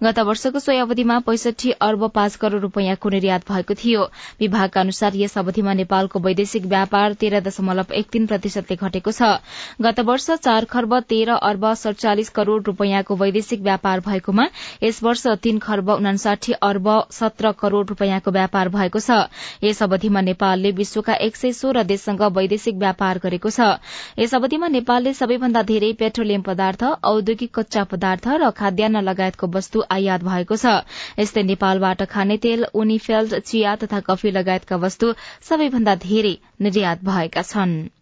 गत 0.03 0.19
वर्षको 0.23 0.59
सोही 0.61 0.79
अवधिमा 0.79 1.19
पैंसठी 1.27 1.71
अर्ब 1.83 2.09
पाँच 2.15 2.37
करोड़ 2.37 2.63
रूपियाँको 2.63 3.09
निर्यात 3.11 3.49
भएको 3.51 3.75
थियो। 3.75 4.09
विभागका 4.41 4.81
अनुसार 4.81 5.17
यस 5.17 5.39
अवधिमा 5.39 5.73
नेपालको 5.75 6.21
वैदेशिक 6.21 6.67
व्यापार 6.67 7.13
तेह्र 7.15 7.41
दशमलव 7.51 7.93
एक 7.95 8.11
तीन 8.13 8.27
प्रतिशतले 8.27 8.77
घटेको 8.79 9.13
छ। 9.13 9.35
गत 9.83 10.01
वर्ष 10.07 10.31
चार 10.41 10.65
खर्ब 10.67 10.99
तेह्र 11.09 11.37
अर्ब 11.43 11.65
सड़चालिस 11.77 12.29
करोड़ 12.31 12.63
रूपियाँको 12.65 13.17
वैदेशिक 13.17 13.61
व्यापार 13.63 14.01
भएकोमा 14.01 14.47
यस 14.83 15.03
वर्ष 15.03 15.27
तीन 15.43 15.59
खर्ब 15.61 15.91
उनासाठी 15.93 16.53
अर्ब 16.63 16.89
सत्र 17.13 17.53
करोड़ 17.61 17.87
रूपियाँको 17.87 18.31
व्यापार 18.31 18.69
भएको 18.71 19.01
छ। 19.01 19.19
यस 19.65 19.83
अवधिमा 19.83 20.21
नेपालले 20.23 20.71
विश्वका 20.73 21.15
एक 21.21 21.37
सय 21.37 21.53
सोह्र 21.53 21.83
देशसँग 21.85 22.23
वैदेशिक 22.33 22.77
व्यापार 22.77 23.19
गरेको 23.19 23.51
छ। 23.51 23.69
यस 24.19 24.35
अवधिमा 24.35 24.69
नेपालले 24.71 25.15
सबैभन्दा 25.15 25.63
धेरै 25.65 25.93
पेट्रोलियम 26.01 26.43
पदार्थ 26.43 26.85
औद्योगिक 27.05 27.55
कच्चा 27.59 27.85
पदार्थ 27.87 28.29
र 28.37 28.51
खाद्यान्न 28.53 29.03
लगायतको 29.03 29.47
वस्तु 29.51 29.85
आयात 29.91 30.25
भएको 30.25 30.57
छ। 30.57 30.77
यस्तै 31.19 31.43
नेपालबाट 31.45 32.03
खाने 32.07 32.37
तेल 32.39 32.65
उनीफेल्ड 32.75 33.39
चिया 33.43 33.75
तथा 33.77 34.01
कफी 34.07 34.31
लगायतका 34.31 34.77
वस्तु 34.79 35.13
सबैभन्दा 35.49 35.95
धेरै 36.07 36.37
निर्यात 36.61 37.05
भएका 37.05 37.40
छनृ। 37.43 38.00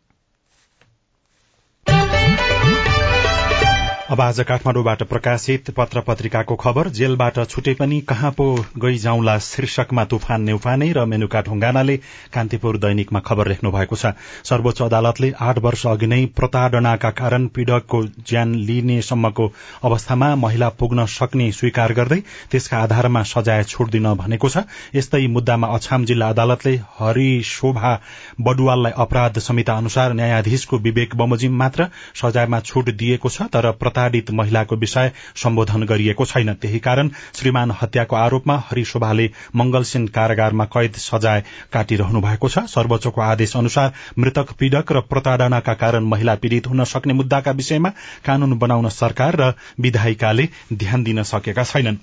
अब 4.08 4.20
आज 4.20 4.38
काठमाडौँबाट 4.48 5.02
प्रकाशित 5.04 5.70
पत्र 5.76 6.00
पत्रिकाको 6.00 6.54
खबर 6.56 6.88
जेलबाट 6.98 7.38
छुटे 7.44 7.72
पनि 7.78 8.00
कहाँ 8.08 8.30
पो 8.32 8.44
गइजाउला 8.80 9.36
शीर्षकमा 9.38 10.04
तुफान 10.04 10.42
नेउफाने 10.42 10.90
र 10.92 11.04
मेनुका 11.04 11.40
ढुङ्गानाले 11.48 11.96
कान्तिपुर 12.32 12.76
दैनिकमा 12.78 13.20
खबर 13.20 13.48
लेख्नु 13.48 13.70
भएको 13.70 13.96
छ। 13.96 14.12
सर्वोच्च 14.48 14.80
अदालतले 14.82 15.32
आठ 15.38 15.58
वर्ष 15.58 15.84
अघि 15.86 16.06
नै 16.06 16.24
प्रताड़नाका 16.36 17.10
कारण 17.20 17.46
पीड़कको 17.52 18.02
ज्यान 18.24 18.54
लिनेसम्मको 18.70 19.50
अवस्थामा 19.84 20.34
महिला 20.36 20.68
पुग्न 20.80 21.06
सक्ने 21.08 21.50
स्वीकार 21.52 21.92
गर्दै 21.92 22.20
त्यसका 22.50 22.78
आधारमा 22.78 23.22
सजाय 23.24 23.64
छुट 23.66 23.90
दिन 23.90 24.14
भनेको 24.14 24.48
छ। 24.48 24.64
यस्तै 24.94 25.26
मुद्दामा 25.28 25.68
अछाम 25.74 26.04
जिल्ला 26.04 26.28
अदालतले 26.30 26.74
हरिशोभा 26.96 27.92
बडुवाललाई 28.40 28.98
अपराध 28.98 29.38
संहिता 29.42 29.76
अनुसार 29.76 30.14
न्यायाधीशको 30.14 30.78
विवेक 30.88 31.16
बमोजिम 31.16 31.58
मात्र 31.58 31.90
सजायमा 32.22 32.64
छुट 32.64 32.90
दिएको 32.96 33.28
छ 33.28 33.52
तर 33.52 33.70
प्रताड़ित 33.98 34.30
महिलाको 34.30 34.76
विषय 34.76 35.10
सम्बोधन 35.36 35.82
गरिएको 35.82 36.24
छैन। 36.24 36.52
त्यही 36.54 36.78
कारण 36.78 37.08
श्रीमान 37.34 37.70
हत्याको 37.82 38.16
आरोपमा 38.16 38.56
हरिशोभाले 38.66 39.26
मंगलसेन 39.56 40.06
कारागारमा 40.08 40.64
कैद 40.64 40.94
सजाय 40.96 41.42
काटिरहनु 41.72 42.20
भएको 42.20 42.48
छ। 42.48 42.58
सर्वोच्चको 42.70 43.20
आदेश 43.20 43.56
अनुसार 43.56 43.92
मृतक 44.18 44.52
पीड़क 44.54 44.92
र 44.92 45.00
प्रताड़नाका 45.10 45.74
कारण 45.74 46.04
महिला 46.06 46.34
पीड़ित 46.38 46.66
हुन 46.66 46.84
सक्ने 46.86 47.12
मुद्दाका 47.14 47.50
विषयमा 47.52 47.90
कानून 48.26 48.58
बनाउन 48.58 48.88
सरकार 48.94 49.36
र 49.36 49.52
विधायिकाले 49.80 50.48
ध्यान 50.72 51.04
दिन 51.04 51.22
सकेका 51.24 51.64
छैनन्। 51.64 51.98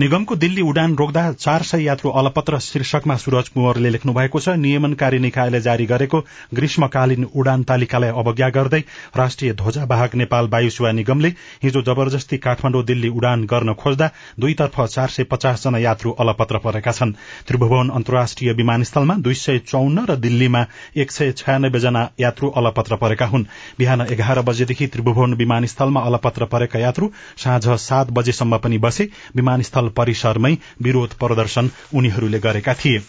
निगमको 0.00 0.34
दिल्ली 0.36 0.62
उडान 0.62 0.94
रोक्दा 0.96 1.22
चार 1.34 1.62
सय 1.62 1.82
यात्रु 1.84 2.10
अलपत्र 2.10 2.58
शीर्षकमा 2.58 3.16
सूरज 3.16 3.48
कुंवरले 3.48 3.88
लेख्नु 3.90 4.12
भएको 4.12 4.40
छ 4.40 4.54
नियमनकारी 4.56 5.18
निकायले 5.18 5.60
जारी 5.60 5.86
गरेको 5.86 6.20
ग्रीष्मकालीन 6.54 7.24
उडान 7.36 7.62
तालिकालाई 7.62 8.10
अवज्ञा 8.22 8.48
गर्दै 8.50 8.80
राष्ट्रिय 9.16 9.52
ध्वजावाहक 9.54 10.14
नेपाल 10.14 10.48
वायु 10.52 10.70
सेवा 10.70 10.92
निगमले 10.92 11.28
हिजो 11.64 11.82
जबरजस्ती 11.82 12.38
काठमाडौँ 12.38 12.82
दिल्ली 12.84 13.08
उडान 13.10 13.44
गर्न 13.52 13.74
खोज्दा 13.82 14.08
दुईतर्फ 14.40 14.80
चार 14.86 15.08
सय 15.08 15.24
पचास 15.34 15.64
जना 15.64 15.78
यात्रु 15.78 16.12
अलपत्र 16.20 16.58
परेका 16.64 16.92
छन्। 16.92 17.12
त्रिभुवन 17.48 17.88
अन्तर्राष्ट्रिय 17.92 18.52
विमानस्थलमा 18.54 19.14
दुई 19.20 19.34
सय 19.34 19.58
चौन्न 19.66 20.06
र 20.08 20.16
दिल्लीमा 20.24 20.64
एक 20.96 21.12
सय 21.12 21.32
छयानब्बे 21.34 21.80
जना 21.80 22.08
यात्रु 22.20 22.50
अलपत्र 22.56 22.96
परेका 22.96 23.26
हुन्। 23.26 23.44
बिहान 23.78 24.06
एघार 24.08 24.42
बजेदेखि 24.48 24.86
त्रिभुवन 24.88 25.34
विमानस्थलमा 25.34 26.00
अलपत्र 26.02 26.50
परेका 26.56 26.78
यात्रु 26.78 27.12
साँझ 27.44 27.78
सात 27.82 28.10
बजेसम्म 28.12 28.58
पनि 28.64 28.78
बसे। 28.78 29.08
विमानस्थल 29.36 29.80
परिसरमै 29.88 30.56
विरोध 30.82 31.08
प्रदर्शन 31.08 31.70
उनीहरूले 31.94 32.38
गरेका 32.38 32.74
थिए। 32.74 33.02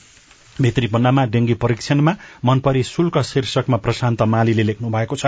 भित्री 0.62 0.88
पन्नामा 0.88 1.24
डेंगी 1.26 1.54
परीक्षणमा 1.54 2.14
मनपरी 2.46 2.84
शुल्क 2.84 3.18
शीर्षकमा 3.18 3.78
प्रशान्त 3.78 4.22
मालीले 4.24 4.64
लेख्नु 4.64 4.90
भएको 4.90 5.16
छ। 5.16 5.26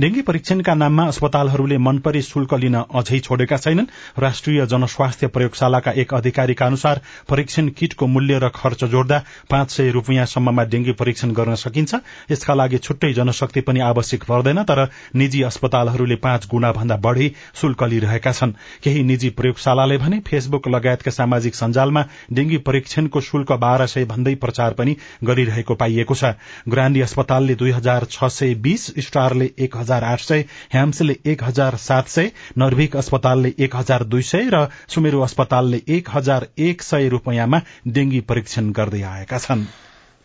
डेंगी 0.00 0.20
परीक्षणका 0.22 0.74
नाममा 0.74 1.06
अस्पतालहरूले 1.06 1.78
मनपरी 1.78 2.22
शुल्क 2.22 2.54
लिन 2.54 2.74
अझै 2.74 3.18
छोडेका 3.18 3.56
छैनन्। 3.56 3.86
राष्ट्रिय 4.18 4.66
जनस्वास्थ्य 4.66 5.26
प्रयोगशालाका 5.26 5.92
एक 5.92 6.14
अधिकारीका 6.14 6.66
अनुसार 6.66 7.00
परीक्षण 7.28 7.68
किटको 7.68 8.06
मूल्य 8.06 8.38
र 8.38 8.48
खर्च 8.48 8.84
जोड्दा 8.84 9.22
पाँच 9.50 9.70
सय 9.70 9.90
रूपियाँसम्ममा 9.90 10.64
डेंगी 10.64 10.92
परीक्षण 10.92 11.32
गर्न 11.32 11.54
सकिन्छ। 11.56 11.94
यसका 12.30 12.54
लागि 12.54 12.78
छुट्टै 12.78 13.12
जनशक्ति 13.12 13.60
पनि 13.60 13.80
आवश्यक 13.80 14.24
पर्दैन 14.24 14.62
तर 14.62 14.88
निजी 15.16 15.42
अस्पतालहरूले 15.42 16.16
पाँच 16.16 16.46
गुणा 16.50 16.72
भन्दा 16.72 16.96
बढ़ी 16.96 17.32
शुल्क 17.54 17.82
लिइरहेका 17.84 18.32
छन्। 18.32 18.52
केही 18.84 19.02
निजी 19.02 19.30
प्रयोगशालाले 19.30 19.98
भने 19.98 20.20
फेसबुक 20.20 20.68
लगायतका 20.68 21.10
सामाजिक 21.12 21.54
सञ्जालमा 21.54 22.04
डेंगी 22.32 22.58
परीक्षणको 22.58 23.20
शुल्क 23.22 23.52
बाह्र 23.56 23.86
सय 23.86 24.04
भन्दै 24.04 24.34
प्रचार 24.36 24.65
पनि 24.72 24.96
गरिरहेको 25.24 25.74
पाइएको 25.74 26.14
छ। 26.14 26.24
ग्रान्डी 26.68 27.00
अस्पतालले 27.00 27.54
दुई 27.54 27.70
हजार 27.70 28.04
छ 28.10 28.24
सय 28.24 28.54
बीस 28.54 28.86
स्टारले 28.98 29.50
एक 29.58 29.76
हजार 29.76 30.04
आठ 30.04 30.20
सय 30.20 30.44
ह्याम्सले 30.72 31.16
एक 31.26 31.44
हजार 31.44 31.76
सात 31.76 32.08
सय 32.08 32.30
नर्भिक 32.58 32.96
अस्पतालले 32.96 33.54
एक 33.58 33.76
हजार 33.76 34.04
दुई 34.04 34.22
सय 34.22 34.50
र 34.54 34.68
सुमेरू 34.88 35.20
अस्पतालले 35.20 35.82
एक 35.88 36.08
हजार 36.10 36.46
एक 36.58 36.82
सय 36.82 37.08
रूपियाँमा 37.08 37.62
डेंगी 37.88 38.20
परीक्षण 38.20 38.70
गर्दै 38.72 39.02
आएका 39.02 39.38
छन्। 39.38 39.66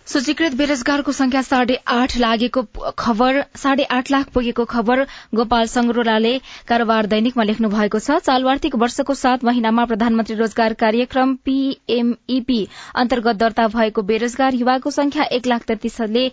सूचीकृत 0.07 0.53
बेरोजगारको 0.57 1.11
संख्या 1.11 1.41
साढे 1.41 1.75
आठ 1.87 2.15
लागेको 2.17 2.61
खबर 2.99 3.41
साढे 3.55 3.83
आठ 3.95 4.11
लाख 4.11 4.29
पुगेको 4.29 4.65
खबर 4.65 5.03
गोपाल 5.35 5.65
संग्रोलाले 5.73 6.31
कारोबार 6.67 7.05
दैनिकमा 7.07 7.43
लेख्नु 7.43 7.69
भएको 7.69 7.99
छ। 7.99 8.17
चालु 8.21 8.49
आर्थिक 8.49 8.75
वर्षको 8.75 9.13
सात 9.15 9.43
महिनामा 9.43 9.85
प्रधानमन्त्री 9.85 10.35
रोजगार 10.35 10.73
कार्यक्रम 10.81 11.35
पीएमईपी 11.45 12.59
अन्तर्गत 12.95 13.35
दर्ता 13.37 13.67
भएको 13.75 14.01
बेरोजगार 14.03 14.53
युवाको 14.55 14.91
संख्या 14.91 15.23
एक 15.31 15.47
लाख 15.47 15.63
तेत्तीसले 15.67 16.25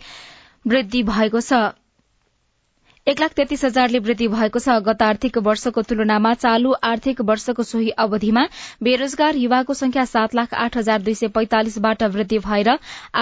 वृद्धि 0.66 1.02
भएको 1.12 1.40
छ। 1.42 1.61
एक 3.09 3.21
लाख 3.21 3.33
तेत्तीस 3.33 3.64
हजारले 3.64 3.99
वृद्धि 3.99 4.27
भएको 4.29 4.61
छ। 4.61 4.73
गत 4.87 5.03
आर्थिक 5.03 5.37
वर्षको 5.44 5.83
तुलनामा 5.83 6.33
चालू 6.35 6.73
आर्थिक 6.85 7.21
वर्षको 7.31 7.62
सोही 7.62 7.88
अवधिमा 8.05 8.42
बेरोजगार 8.83 9.37
युवाको 9.37 9.75
संख्या 9.75 10.05
सात 10.05 10.35
लाख 10.35 10.53
आठ 10.64 10.77
हजार 10.77 11.03
दुई 11.07 11.14
सय 11.14 11.29
पैंतालिसबाट 11.37 12.03
वृद्धि 12.16 12.38
भएर 12.49 12.71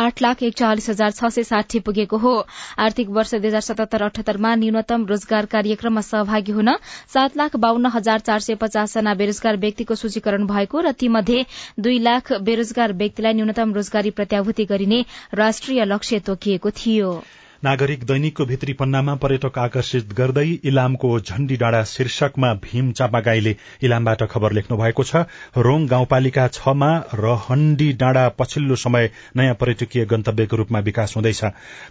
आठ 0.01 0.23
लाख 0.23 0.43
एकचालिस 0.43 0.91
हजार 0.91 1.13
छ 1.13 1.31
सय 1.37 1.47
साठी 1.51 1.81
पुगेको 1.87 2.19
हो। 2.19 2.35
आर्थिक 2.81 3.15
वर्ष 3.21 3.35
दुई 3.37 3.47
हजार 3.47 3.67
सतहत्तर 3.69 4.07
अठहत्तरमा 4.09 4.55
न्यूनतम 4.57 5.07
रोजगार 5.07 5.51
कार्यक्रममा 5.55 6.07
सहभागी 6.09 6.59
हुन 6.59 6.75
सात 7.15 7.37
लाख 7.37 7.57
बाहन्न 7.61 7.95
हजार 7.95 8.27
चार 8.27 8.47
सय 8.49 8.61
पचास 8.67 8.99
जना 8.99 9.15
बेरोजगार 9.23 9.63
व्यक्तिको 9.69 10.01
सूचीकरण 10.03 10.51
भएको 10.51 10.81
र 10.81 10.97
तीमध्ये 10.99 11.47
दुई 11.81 11.99
लाख 12.11 12.33
बेरोजगार 12.43 12.99
व्यक्तिलाई 12.99 13.41
न्यूनतम 13.41 13.81
रोजगारी 13.81 14.17
प्रत्याभूति 14.19 14.65
गरिने 14.67 15.05
राष्ट्रिय 15.37 15.85
लक्ष्य 15.87 16.25
तोकिएको 16.27 16.79
थियो। 16.85 17.17
नागरिक 17.65 18.05
दैनिकको 18.05 18.45
भित्री 18.45 18.73
पन्नामा 18.73 19.15
पर्यटक 19.15 19.59
आकर्षित 19.59 20.13
गर्दै 20.15 20.47
इलामको 20.65 21.09
झण्डी 21.21 21.57
डाँडा 21.57 21.83
शीर्षकमा 21.85 22.53
भीम 22.63 22.91
चापागाईले 22.93 23.55
इलामबाट 23.83 24.23
खबर 24.31 24.53
लेख्नु 24.53 24.77
भएको 24.77 25.03
छ। 25.03 25.25
रोङ 25.59 25.87
गाउँपालिका 25.87 26.47
छमा 26.49 26.91
रहण्डी 27.15 27.93
डाँडा 27.93 28.29
पछिल्लो 28.39 28.77
समय 28.77 29.11
नयाँ 29.37 29.55
पर्यटकीय 29.55 30.05
गन्तव्यको 30.05 30.57
रूपमा 30.57 30.79
विकास 30.81 31.17
हुँदैछ। 31.17 31.41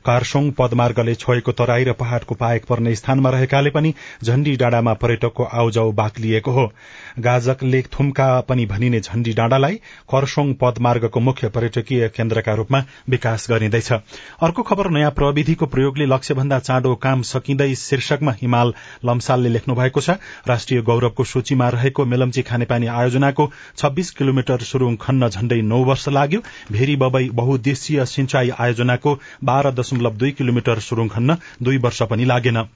कारसोङ 0.05 0.51
पदमार्गले 0.51 1.15
छोएको 1.15 1.51
तराई 1.53 1.83
र 1.83 1.93
पहाड़को 1.93 2.35
पाएक 2.35 2.65
पर्ने 2.65 2.95
स्थानमा 2.95 3.29
रहेकाले 3.29 3.69
पनि 3.69 3.93
झण्डी 4.23 4.55
डाँडामा 4.55 4.93
पर्यटकको 4.93 5.43
आउजाउ 5.43 5.91
बाक्लिएको 5.93 6.51
हो। 6.51 6.71
गाजक 7.19 7.63
थुम्का 7.93 8.29
पनि 8.41 8.65
भनिने 8.65 8.99
झण्डी 8.99 9.33
डाँडालाई 9.33 9.75
खरसोङ 10.09 10.53
पदमार्गको 10.61 11.19
मुख्य 11.19 11.49
पर्यटकीय 11.49 12.07
केन्द्रका 12.09 12.53
रूपमा 12.53 12.83
विकास 13.09 13.47
गरिँदैछ। 13.49 13.91
अर्को 13.91 14.63
खबर 14.63 14.89
नयाँ 14.89 15.11
प्रविधिको 15.55 15.71
प्रयोगले 15.71 16.05
लक्ष्यभन्दा 16.05 16.59
चाँडो 16.59 16.93
काम 16.95 17.21
सकिँदै 17.23 17.75
शीर्षकमा 17.75 18.31
हिमाल 18.41 18.73
लम्सालले 19.05 19.49
लेख्नु 19.49 19.75
भएको 19.75 20.01
छ। 20.01 20.19
राष्ट्रिय 20.47 20.81
गौरवको 20.81 21.23
सूचीमा 21.23 21.69
रहेको 21.69 22.05
मेलम्ची 22.05 22.41
खानेपानी 22.43 22.87
आयोजनाको 22.89 23.49
छब्बीस 23.77 24.11
किलोमिटर 24.11 24.67
सुरुङ 24.67 24.95
खन्न 24.99 25.29
झण्डै 25.29 25.61
नौ 25.63 25.83
वर्ष 25.85 26.07
लाग्यो। 26.11 26.39
भेरी 26.71 26.95
बबई 26.97 27.29
बहुद्देशीय 27.33 28.05
सिंचाई 28.05 28.49
आयोजनाको 28.59 29.19
बाह्र 29.43 29.71
दशमलव 29.71 30.17
दुई 30.17 30.31
किलोमिटर 30.31 30.79
सुरुङ 30.81 31.07
खन्न 31.09 31.37
दुई 31.63 31.77
वर्ष 31.79 32.03
पनि 32.03 32.25
लागेन। 32.25 32.67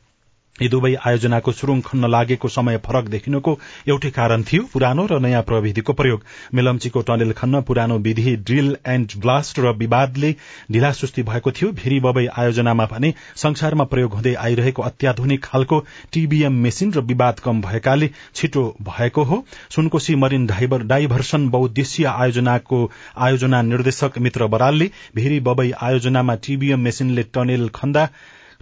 यी 0.62 0.68
दुवै 0.70 0.94
आयोजनाको 1.02 1.52
सुरुङ 1.54 1.82
खन्न 1.82 2.10
लागेको 2.10 2.48
समय 2.50 2.78
फरक 2.86 3.10
देखिनुको 3.10 3.52
एउटै 3.88 4.10
कारण 4.12 4.44
थियो 4.44 4.64
पुरानो 4.74 5.06
र 5.12 5.20
नयाँ 5.20 5.42
प्रविधिको 5.50 5.94
प्रयोग। 5.94 6.24
मेलम्चीको 6.54 7.02
टनेल 7.10 7.32
खन्न 7.34 7.62
पुरानो 7.70 7.98
विधि 8.00 8.36
ड्रिल 8.48 8.76
एण्ड 8.88 9.18
ब्लास्ट 9.18 9.60
र 9.60 9.74
विवादले 9.80 10.32
ढिलासुस्ती 10.72 11.24
भएको 11.24 11.52
थियो। 11.52 11.72
भेरी 11.74 12.00
बबई 12.00 12.26
आयोजनामा 12.38 12.86
भने 12.92 13.14
संसारमा 13.38 13.84
प्रयोग 13.94 14.14
हुँदै 14.14 14.34
आइरहेको 14.40 14.82
अत्याधुनिक 14.84 15.44
खालको 15.44 15.80
टीबीएम 16.14 16.60
मेसिन 16.64 16.94
र 16.94 17.06
विवाद 17.10 17.40
कम 17.40 17.62
भएकाले 17.62 18.10
छिटो 18.36 18.64
भएको 18.84 19.24
हो। 19.24 19.44
सुनकोशी 19.70 20.16
मरिन 20.16 20.46
डाइभर्सन 20.50 21.50
बहुद्देशीय 21.50 22.06
आयोजनाको 22.08 22.80
आयोजना 23.18 23.62
निर्देशक 23.62 24.18
मित्र 24.20 24.48
बरालले 24.48 24.90
भेरी 25.16 25.40
बबई 25.42 25.72
आयोजनामा 25.82 26.36
टीबीएम 26.46 26.80
मेसिनले 26.80 27.24
टनेल 27.34 27.68
खन्दा 27.76 28.08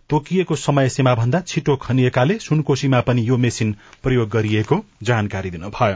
तोकिएको 0.09 0.55
समय 0.55 0.89
सीमा 0.89 1.13
भन्दा 1.15 1.39
छिटो 1.41 1.75
खनिएकाले 1.75 2.37
सुनकोशीमा 2.39 2.99
पनि 3.07 3.27
यो 3.27 3.37
मेसिन 3.37 3.75
प्रयोग 4.03 4.29
गरिएको 4.29 4.75
जानकारी 5.03 5.49
दिनुभयो। 5.51 5.95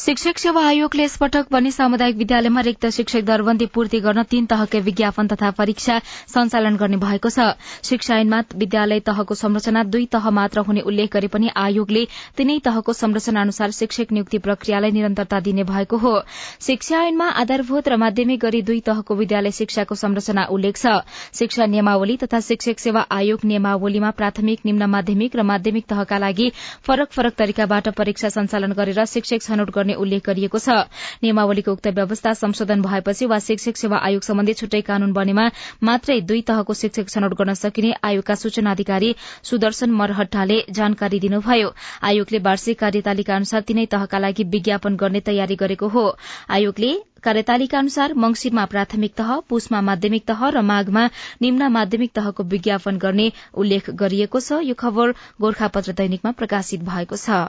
शिक्षक 0.00 0.38
सेवा 0.38 0.60
आयोगले 0.66 1.04
यसपटक 1.04 1.48
पनि 1.52 1.70
सामुदायिक 1.70 2.16
विद्यालयमा 2.16 2.60
रिक्त 2.60 2.86
शिक्षक 2.88 3.22
दरबन्दी 3.22 3.66
पूर्ति 3.66 4.00
गर्न 4.00 4.22
तीन 4.22 4.46
तहकै 4.46 4.80
विज्ञापन 4.80 5.26
तथा 5.28 5.50
परीक्षा 5.50 5.98
सञ्चालन 6.34 6.76
गर्ने 6.76 6.96
भएको 6.96 7.30
छ। 7.30 7.52
शिक्षा 7.84 8.16
ऐनमा 8.16 8.40
विद्यालय 8.56 9.00
तहको 9.00 9.34
संरचना 9.34 9.82
दुई 9.86 10.06
तह 10.06 10.30
मात्र 10.30 10.60
हुने 10.60 10.80
उल्लेख 10.82 11.12
गरे 11.12 11.28
पनि 11.28 11.50
आयोगले 11.56 12.06
तीनै 12.36 12.58
तहको 12.64 12.92
संरचना 12.92 13.40
अनुसार 13.40 13.70
शिक्षक 13.72 14.12
नियुक्ति 14.12 14.38
प्रक्रियालाई 14.40 14.90
निरन्तरता 14.90 15.40
दिने 15.40 15.64
भएको 15.64 15.96
हो। 15.98 16.14
शिक्षा 16.60 17.02
ऐनमा 17.02 17.28
आधारभूत 17.44 17.88
र 17.88 17.96
माध्यमिक 17.98 18.40
गरी 18.40 18.62
दुई 18.62 18.80
तहको 18.88 19.14
विद्यालय 19.14 19.50
शिक्षाको 19.52 19.94
संरचना 19.96 20.48
उल्लेख 20.48 20.76
छ। 20.78 20.96
शिक्षा 21.34 21.66
नियमावली 21.66 22.16
तथा 22.16 22.40
शिक्षक 22.40 22.78
सेवा 22.78 23.06
आयोग 23.12 23.48
नियमावलीमा 23.50 24.10
प्राथमिक 24.18 24.60
निम्न 24.64 24.90
माध्यमिक 24.90 25.36
र 25.36 25.42
माध्यमिक 25.50 25.84
तहका 25.90 26.18
लागि 26.18 26.50
फरक 26.86 27.12
फरक 27.12 27.34
तरिकाबाट 27.38 27.88
परीक्षा 27.98 28.28
सञ्चालन 28.30 28.72
गरेर 28.78 29.04
शिक्षक 29.06 29.42
छनौट 29.42 29.70
गर्ने 29.74 29.94
उल्लेख 29.96 30.22
गरिएको 30.26 30.58
छ। 30.58 30.78
नियमावलीको 31.22 31.72
उक्त 31.72 31.86
व्यवस्था 31.96 32.32
संशोधन 32.40 32.82
भएपछि 32.82 33.26
वा 33.26 33.38
शिक्षक 33.40 33.76
सेवा 33.76 33.98
आयोग 34.08 34.22
सम्बन्धी 34.22 34.54
छुट्टै 34.54 34.80
कानून 34.88 35.12
बनेमा 35.12 35.48
मात्रै 35.82 36.20
दुई 36.22 36.40
तहको 36.48 36.74
शिक्षक 36.74 37.08
छनौट 37.10 37.34
गर्न 37.34 37.54
सकिने 37.56 37.92
आयोगका 38.04 38.34
सूचना 38.34 38.70
अधिकारी 38.70 39.14
सुदर्शन 39.44 39.90
मरहट्टाले 40.00 40.58
जानकारी 40.70 41.20
दिनुभयो। 41.20 41.68
आयोगले 42.02 42.38
वार्षिक 42.40 42.78
कार्यतालिका 42.80 43.34
अनुसार 43.36 43.60
तीनै 43.68 43.86
तहका 43.92 44.18
लागि 44.18 44.44
विज्ञापन 44.52 44.96
गर्ने 44.96 45.20
तयारी 45.26 45.56
गरेको 45.56 45.88
हो। 45.88 46.04
आयोगले 46.50 46.92
कार्यतालिका 47.22 47.78
अनुसार 47.78 48.14
मंगिरमा 48.14 48.64
प्राथमिक 48.66 49.14
तह 49.14 49.30
पुसमा 49.48 49.80
माध्यमिक 49.80 50.24
तह 50.26 50.48
र 50.48 50.60
माघमा 50.62 51.04
निम्न 51.42 51.68
माध्यमिक 51.68 52.12
तहको 52.14 52.42
विज्ञापन 52.52 52.98
गर्ने 52.98 53.26
उल्लेख 53.54 53.90
गरिएको 53.90 54.40
छ। 54.40 54.62
यो 54.64 54.74
खबर 54.74 55.12
गोर्खापत्र 55.40 55.92
दैनिकमा 55.92 56.32
प्रकाशित 56.32 56.80
भएको 56.82 57.16
छ। 57.16 57.40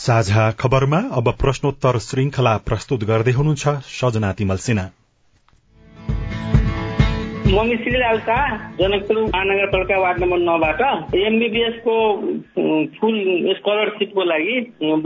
साझा 0.00 0.50
खबरमा 0.60 1.00
अब 1.12 1.34
प्रश्नोत्तर 1.38 1.98
श्रृंखला 1.98 2.56
प्रस्तुत 2.56 3.04
गर्दै 3.04 3.32
हुनुहुन्छ 3.32 3.68
सजना 3.90 4.32
तिमल 4.32 4.56
सिन्हा। 4.56 4.88
म 7.40 7.62
मिश्री 7.66 7.98
राउका 7.98 8.36
जनकपुर 8.76 9.16
महानगरपालिका 9.18 9.98
वार्ड 10.00 10.22
नम्बर 10.22 10.38
नौबाट। 10.38 10.80
एमबिबिएस 11.16 11.74
को 11.86 11.94
फुल 12.98 13.16
स्कलरसिपको 13.58 14.24
लागि 14.24 14.54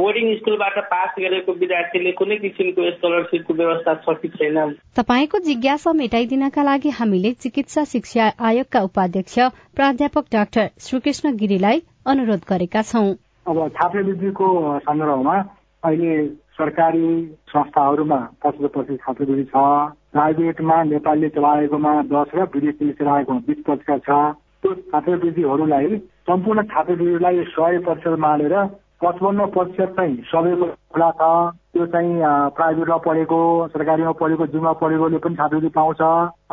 बोर्डिङ 0.00 0.34
स्कुलबाट 0.36 0.78
पास 0.92 1.14
गरेको 1.18 1.52
विद्यार्थीले 1.54 2.12
कुनै 2.12 2.36
किसिमको 2.44 2.90
स्कलरसिपको 2.90 3.54
व्यवस्था 3.54 3.94
छ 4.04 4.16
कि 4.22 4.28
छैन। 4.28 4.58
तपाईँको 4.96 5.38
जिज्ञासा 5.48 5.92
मेटाइदिनका 5.94 6.62
लागि 6.62 6.90
हामीले 7.00 7.32
चिकित्सा 7.40 7.84
शिक्षा 7.94 8.30
आयोगका 8.42 8.82
उपाध्यक्ष 8.82 9.38
प्राध्यापक 9.74 10.24
डाक्टर 10.32 10.70
श्रीकृष्ण 10.80 11.36
गिरीलाई 11.36 11.82
अनुरोध 12.06 12.48
गरेका 12.48 12.82
छौं। 12.84 13.08
अब 13.46 13.68
छात्रवृत्तिको 13.72 14.46
सन्दर्भमा 14.84 15.36
अहिले 15.82 16.14
सरकारी 16.54 17.08
संस्थाहरूमा 17.50 18.16
पचहत्तर 18.42 18.68
प्रतिशत 18.68 19.00
छात्रवृत्ति 19.00 19.50
छ। 19.50 19.56
प्राइभेटमा 20.14 20.76
नेपालले 20.84 21.28
चलाएकोमा 21.34 21.92
दस 22.06 22.30
र 22.34 22.46
विदेशीले 22.54 22.92
चलाएकोमा 22.94 23.40
बिस 23.46 23.58
प्रतिशत 23.66 24.00
छ। 24.06 24.10
त्यो 24.62 24.74
छात्रवृत्तिहरूलाई 24.94 25.96
सम्पूर्ण 26.30 26.62
छात्रवृत्तिलाई 26.72 27.42
सय 27.50 27.78
प्रतिशत 27.86 28.18
मानेर 28.24 28.54
पचपन्न 29.02 29.46
प्रतिशत 29.54 29.90
चाहिँ 29.96 30.16
सबैको 30.30 30.66
खुला 30.94 31.10
छ। 31.18 31.22
त्यो 31.74 31.86
चाहिँ 31.92 32.12
प्राइभेटमा 32.56 32.96
पढेको 33.06 33.40
सरकारीमा 33.74 34.12
पढेको 34.22 34.46
जुमा 34.54 34.72
पढेकोले 34.80 35.18
पनि 35.18 35.34
छात्रवृत्ति 35.34 35.74
पाउँछ। 35.74 36.00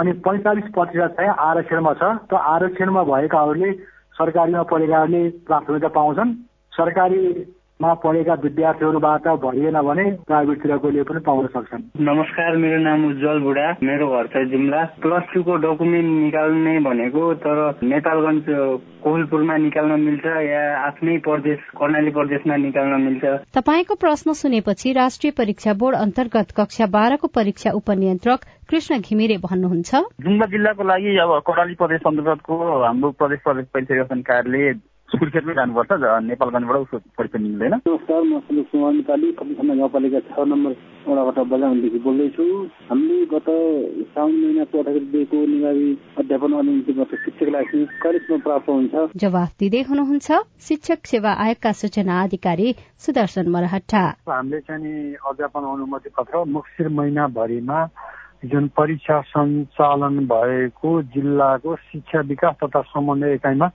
अनि 0.01 0.11
पैँतालिस 0.25 0.67
प्रतिशत 0.73 1.15
चाहिँ 1.17 1.31
आरक्षणमा 1.47 1.93
छ। 1.93 2.03
त्यो 2.27 2.37
आरक्षणमा 2.53 3.03
भएकाहरूले 3.13 3.71
सरकारीमा 4.17 4.63
पढेकाहरूले 4.73 5.21
प्राथमिकता 5.47 5.89
पाउँछन्। 5.95 6.33
सरकारीमा 7.81 7.93
पढेका 8.03 8.33
विद्यार्थीहरूबाट 8.43 9.27
भरिएन 9.41 9.77
भने 9.81 10.05
प्राइभेटतिर 10.29 10.71
गइले 10.77 11.03
पनि 11.03 11.19
पाउन 11.25 11.47
सक्छन्। 11.47 11.83
नमस्कार 11.97 12.55
मेरो 12.57 12.77
नाम 12.81 13.05
उज्जवल 13.09 13.39
बुढा 13.41 13.67
मेरो 13.81 14.07
घर 14.07 14.27
चाहिँ 14.33 14.49
जुम्ला। 14.51 14.83
प्लस 15.01 15.23
टूको 15.33 15.55
डकुमेन्ट 15.65 16.09
निकाल्ने 16.21 16.73
भनेको 16.85 17.33
तर 17.41 17.57
नेपालगञ्ज 17.83 18.45
कोहलपुरमा 19.01 19.57
निकाल्न 19.57 19.99
मिल्छ 19.99 20.25
या 20.45 20.61
आफ्नै 20.87 21.17
प्रदेश 21.25 21.59
कर्णाली 21.73 22.11
प्रदेशमा 22.11 22.55
निकाल्न 22.65 23.01
मिल्छ। 23.01 23.23
तपाईँको 23.57 23.95
प्रश्न 23.97 24.33
सुनेपछि 24.37 24.93
राष्ट्रिय 24.93 25.31
परीक्षा 25.37 25.73
बोर्ड 25.73 25.95
अन्तर्गत 25.97 26.53
कक्षा 26.57 26.85
बाह्रको 26.93 27.27
परीक्षा 27.33 27.71
उपनियन्त्रक 27.81 28.39
कृष्ण 28.69 28.99
घिमिरे 29.01 29.37
भन्नुहुन्छ। 29.41 29.91
जुम्ला 30.21 30.45
जिल्लाको 30.53 30.83
लागि 30.85 31.17
अब 31.17 31.33
कर्णाली 31.49 31.75
प्रदेश 31.81 32.07
अन्तर्गतको 32.07 32.55
हाम्रो 32.85 33.11
प्रदेश 33.17 33.39
प्रदेश 33.43 33.65
परीक्षा 33.73 34.21
कार्यालय 34.29 34.73
सुर्खेतमै 35.11 35.53
जानुपर्छ 35.53 35.91
नेपालगञ्जबाट 36.23 36.77
उसको 36.81 36.97
परीक्षा 37.19 37.39
मिल्दैन। 37.43 37.73
नमस्कार 37.83 38.21
म 38.23 38.39
सुलुक 38.47 38.67
कुमार 38.71 38.91
नेपाली 38.95 39.27
कपिलखण्ड 39.39 39.71
गाउँपालिका 39.79 40.19
छ 40.31 40.39
नम्बर 40.51 40.71
वडाबाट 41.07 41.37
बजारदेखि 41.51 41.99
बोल्दैछु। 42.05 42.45
हामीले 42.87 43.17
गत 43.33 43.49
साउन 44.15 44.31
महिना 44.41 44.63
पठाएर 44.71 45.03
दिएको 45.11 45.37
निगावी 45.51 45.87
अध्यापन 46.21 46.51
अनुमतिबाट 46.61 47.11
शिक्षकलाई 47.23 47.65
कहिलेसम्म 47.99 48.39
प्राप्त 48.39 48.69
हुन्छ। 48.71 48.93
जवाफ 49.19 49.51
दिँदै 49.59 49.81
हुनुहुन्छ 49.91 50.29
शिक्षक 50.69 50.99
सेवा 51.11 51.31
आयोगका 51.43 51.71
सूचना 51.81 52.15
अधिकारी 52.23 52.67
सुदर्शन 53.03 53.45
मरहट्टा। 53.51 54.03
हामीले 54.31 54.59
चाहिँ 54.63 54.95
अध्यापन 55.27 55.63
अनुमति 55.75 56.09
पत्र 56.17 56.43
मुक्सिर 56.55 56.87
महिनाभरिमा 56.87 57.79
जुन 58.51 58.67
परीक्षा 58.73 59.21
सञ्चालन 59.29 60.15
भएको 60.25 60.89
जिल्लाको 61.13 61.75
शिक्षा 61.75 62.19
विकास 62.31 62.55
तथा 62.63 62.81
समन्वय 62.89 63.33
एकाइमा 63.33 63.67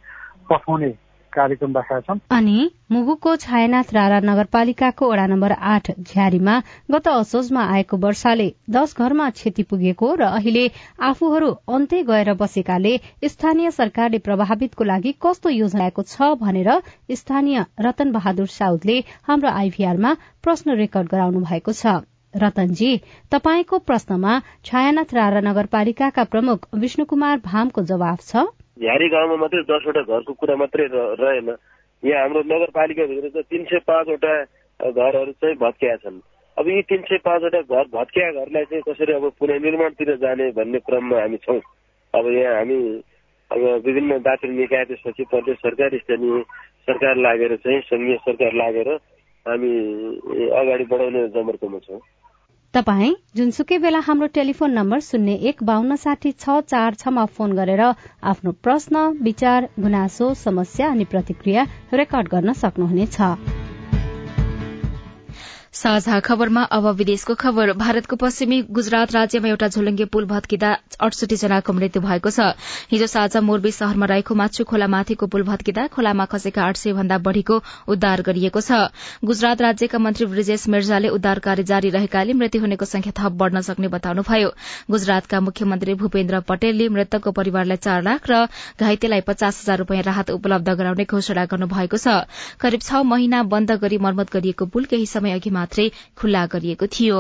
पठाउने 0.51 0.91
कार्यक्रम 1.37 1.73
राखेका 1.73 2.01
छन्। 2.01 2.21
अनि 2.31 2.71
मुगुको 2.93 3.35
छायानाथ 3.37 3.93
रारा 3.95 4.21
नगरपालिकाको 4.25 5.11
वडा 5.11 5.27
नम्बर 5.27 5.53
आठ 5.71 5.91
झ्यारीमा 6.01 6.55
गत 6.91 7.09
असोजमा 7.09 7.63
आएको 7.75 7.97
वर्षाले 7.99 8.49
दश 8.71 8.95
घरमा 8.99 9.29
क्षति 9.31 9.63
पुगेको 9.71 10.15
र 10.15 10.31
अहिले 10.33 10.65
आफूहरू 11.05 11.51
अन्त्य 11.75 12.03
गएर 12.11 12.33
बसेकाले 12.37 12.97
स्थानीय 13.27 13.71
सरकारले 13.73 14.19
प्रभावितको 14.27 14.85
लागि 14.87 15.15
कस्तो 15.23 15.51
योजना 15.53 15.89
छ 15.99 16.33
भनेर 16.41 16.71
स्थानीय 17.15 17.65
रतन 17.81 18.13
बहादुर 18.13 18.47
साउदले 18.51 18.99
हाम्रो 19.23 19.51
आइभीआरमा 19.55 20.13
प्रश्न 20.43 20.77
रेकर्ड 20.77 21.09
गराउनु 21.09 21.41
भएको 21.45 21.73
छ। 21.75 21.97
रतनजी 22.35 22.91
तपाईँको 23.33 23.79
प्रश्नमा 23.89 24.33
छायानाथ 24.65 25.15
रारा 25.15 25.41
नगरपालिकाका 25.43 26.25
प्रमुख 26.33 26.67
विष्णु 26.77 27.05
कुमार 27.07 27.39
भामको 27.45 27.83
जवाब 27.85 28.19
छ? 28.21 28.45
झ्यारी 28.77 29.09
गाउँमा 29.09 29.37
मात्रै 29.37 29.63
दसवटा 29.69 30.03
घरको 30.03 30.33
कुरा 30.33 30.57
मात्रै 30.57 30.87
रहेन। 30.93 31.49
यहाँ 32.03 32.23
हाम्रो 32.23 32.41
नगरपालिकाभित्र 32.45 33.29
चाहिँ 33.29 33.49
तिन 33.51 33.65
सय 33.65 33.79
पाँचवटा 33.87 34.33
घरहरू 34.81 35.33
चाहिँ 35.33 35.57
भत्किया 35.57 35.97
छन्। 35.97 36.21
अब 36.57 36.69
यी 36.69 36.83
तिन 36.91 37.03
सय 37.09 37.19
पाँचवटा 37.25 37.61
घर 37.63 37.85
भत्किया 37.93 38.31
घरलाई 38.33 38.65
चाहिँ 38.65 38.83
कसरी 38.89 39.13
अब 39.13 39.25
पुनर्निर्माणतिर 39.41 40.15
जाने 40.17 40.51
भन्ने 40.53 40.79
क्रममा 40.85 41.21
हामी 41.21 41.37
छौँ। 41.45 41.61
अब 42.15 42.27
यहाँ 42.33 42.55
हामी 42.57 42.79
अब 43.51 43.61
विभिन्न 43.87 44.19
दार्जिलिङ 44.21 44.57
निकाय 44.59 44.85
त्यसपछि 44.85 45.25
प्रदेश 45.31 45.57
सरकार 45.59 45.97
स्थानीय 45.99 46.43
सरकार 46.87 47.17
लागेर 47.17 47.57
चाहिँ 47.57 47.81
सङ्घीय 47.89 48.17
सरकार 48.25 48.53
लागेर 48.53 48.89
हामी 49.47 49.73
अगाडि 50.53 50.85
बढाउने 50.85 51.27
जमर्कोमा 51.35 51.79
छौँ। 51.87 52.01
तपाई 52.75 53.11
जुनसुकै 53.37 53.77
बेला 53.83 54.01
हाम्रो 54.07 54.27
टेलिफोन 54.35 54.73
नम्बर 54.79 55.01
शून्य 55.05 55.35
एक 55.51 55.63
बान्न 55.65 55.97
साठी 56.03 56.33
छ 56.35 56.57
चार 56.73 56.99
छमा 57.03 57.25
फोन 57.37 57.53
गरेर 57.59 57.83
आफ्नो 58.33 58.53
प्रश्न 58.65 59.05
विचार 59.29 59.69
गुनासो 59.85 60.33
समस्या 60.41 60.91
अनि 60.91 61.05
प्रतिक्रिया 61.13 61.65
रेकर्ड 61.93 62.29
गर्न 62.29 62.53
सक्नुहुनेछ। 62.63 63.17
साझा 65.77 66.19
खबरमा 66.25 66.63
अब 66.73 66.87
विदेशको 66.97 67.35
खबर। 67.37 67.73
भारतको 67.77 68.17
पश्चिमी 68.17 68.61
गुजरात 68.77 69.13
राज्यमा 69.13 69.49
एउटा 69.49 69.67
झोलङ्गे 69.69 70.05
पुल 70.09 70.25
भत्किँदा 70.27 70.69
अडसठी 71.05 71.37
जनाको 71.37 71.73
मृत्यु 71.73 72.01
भएको 72.03 72.31
छ। 72.33 72.57
हिजो 72.93 73.07
साँझ 73.07 73.37
मोरबी 73.45 73.71
शहरमा 73.77 74.07
रहेको 74.09 74.35
माछु 74.41 74.65
खोला 74.65 74.87
माथिको 74.89 75.27
पुल 75.29 75.43
भत्किँदा 75.45 75.87
खोलामा 75.93 76.25
खसेका 76.33 76.63
आठ 76.65 76.77
सय 76.81 76.93
भन्दा 76.97 77.19
बढ़ीको 77.21 77.61
उद्धार 77.93 78.23
गरिएको 78.25 78.61
छ। 78.61 78.79
गुजरात 79.23 79.61
राज्यका 79.61 79.99
मन्त्री 79.99 80.27
ब्रिजेश 80.27 80.65
मिर्जाले 80.73 81.09
उद्धार 81.13 81.39
कार्य 81.45 81.63
जारी 81.69 81.91
रहेकाले 81.93 82.33
मृत्यु 82.33 82.61
हुनेको 82.65 82.85
संख्या 82.87 83.13
थप 83.21 83.37
बढ़न 83.37 83.61
सक्ने 83.69 83.93
बताउनुभयो। 83.93 84.49
गुजरातका 84.91 85.41
मुख्यमन्त्री 85.43 85.95
भूपेन्द्र 86.01 86.41
पटेलले 86.49 86.89
मृतकको 86.97 87.35
परिवारलाई 87.41 87.85
चार 87.85 88.03
लाख 88.09 88.31
र 88.31 88.41
घाइतेलाई 88.81 89.27
पचास 89.29 89.61
हजार 89.61 89.85
रूपियाँ 89.85 90.09
राहत 90.09 90.31
उपलब्ध 90.39 90.73
गराउने 90.73 91.05
घोषणा 91.05 91.45
गर्नुभएको 91.53 92.01
छ। 92.01 92.17
करिब 92.65 92.81
छ 92.81 93.05
महिना 93.13 93.43
बन्द 93.53 93.79
गरी 93.85 94.01
मर्मत 94.01 94.33
गरिएको 94.33 94.73
पुल 94.73 94.91
केही 94.91 95.07
समय 95.07 95.39
अघि 95.39 95.57
मात्रै 95.67 95.91
खुल्ला 96.15 96.47
गरिएको 96.47 96.87
थियो। 96.89 97.19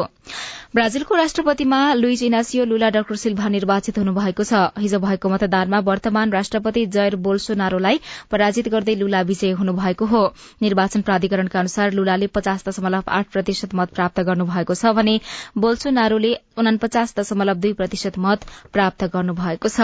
ब्राजिलको 0.74 1.14
राष्ट्रपतिमा 1.14 1.78
लुइज 1.94 2.22
इनासियो 2.24 2.64
लुला 2.66 2.88
डाक्टर 2.94 3.16
सिल्भा 3.16 3.48
निर्वाचित 3.48 3.98
हुनुभएको 3.98 4.44
छ। 4.44 4.54
हिजो 4.78 4.98
भएको 4.98 5.28
मतदानमा 5.28 5.78
वर्तमान 5.80 6.32
राष्ट्रपति 6.32 6.84
जयर 6.86 7.16
बोल्सोनारोलाई 7.16 8.00
पराजित 8.30 8.68
गर्दै 8.68 8.94
लुला 8.94 9.20
विजय 9.22 9.50
हुनुभएको 9.56 10.04
हो। 10.06 10.22
निर्वाचन 10.62 11.00
प्राधिकरणका 11.02 11.58
अनुसार 11.58 11.92
लुलाले 11.92 12.26
पचास 12.28 12.64
दशमलव 12.68 13.02
आठ 13.08 13.26
प्रतिशत 13.32 13.74
मत 13.74 13.94
प्राप्त 13.94 14.20
गर्नुभएको 14.20 14.74
छ 14.74 14.92
भने 14.92 15.14
बोल्सोनारोले 15.56 16.32
उनापचास 16.58 17.14
दशमलव 17.18 17.54
दुई 17.56 17.72
प्रतिशत 17.72 18.18
मत 18.18 18.44
प्राप्त 18.72 19.04
गर्नुभएको 19.14 19.68
छ। 19.68 19.80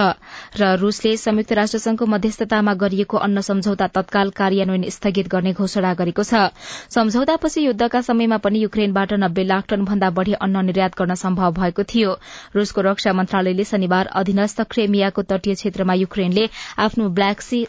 र 0.58 0.76
रूसले 0.76 1.16
संयुक्त 1.16 1.52
राष्ट्रसंघको 1.52 2.06
मध्यस्थतामा 2.06 2.74
गरिएको 2.76 3.16
अन्न 3.18 3.40
सम्झौता 3.40 3.86
तत्काल 3.96 4.34
कार्यान्वयन 4.36 4.88
स्थगित 4.90 5.28
गर्ने 5.30 5.52
घोषणा 5.54 5.94
गरेको 5.94 6.22
छ। 6.24 6.52
सम्झौतापछि 6.90 7.60
युद्धका 7.62 8.00
समयमा 8.02 8.36
पनि 8.52 8.60
युक्रेनबाट 8.60 9.12
नब्बे 9.18 9.44
लाख 9.44 9.64
टन 9.68 9.84
भन्दा 9.86 10.08
बढ़ी 10.12 10.32
अन्न 10.42 10.64
निर्यात 10.66 10.96
गर्न 10.98 11.14
सम्भव 11.18 11.52
भएको 11.54 11.82
थियो। 11.88 12.10
रूसको 12.54 12.80
रक्षा 12.82 13.12
मन्त्रालयले 13.14 13.64
शनिबार 13.66 14.06
अधीनस्थ 14.20 14.60
क्रेमियाको 14.70 15.22
तटीय 15.30 15.54
क्षेत्रमा 15.56 15.94
युक्रेनले 15.96 16.44
आफ्नो 16.84 17.08
black 17.16 17.40
sea 17.42 17.60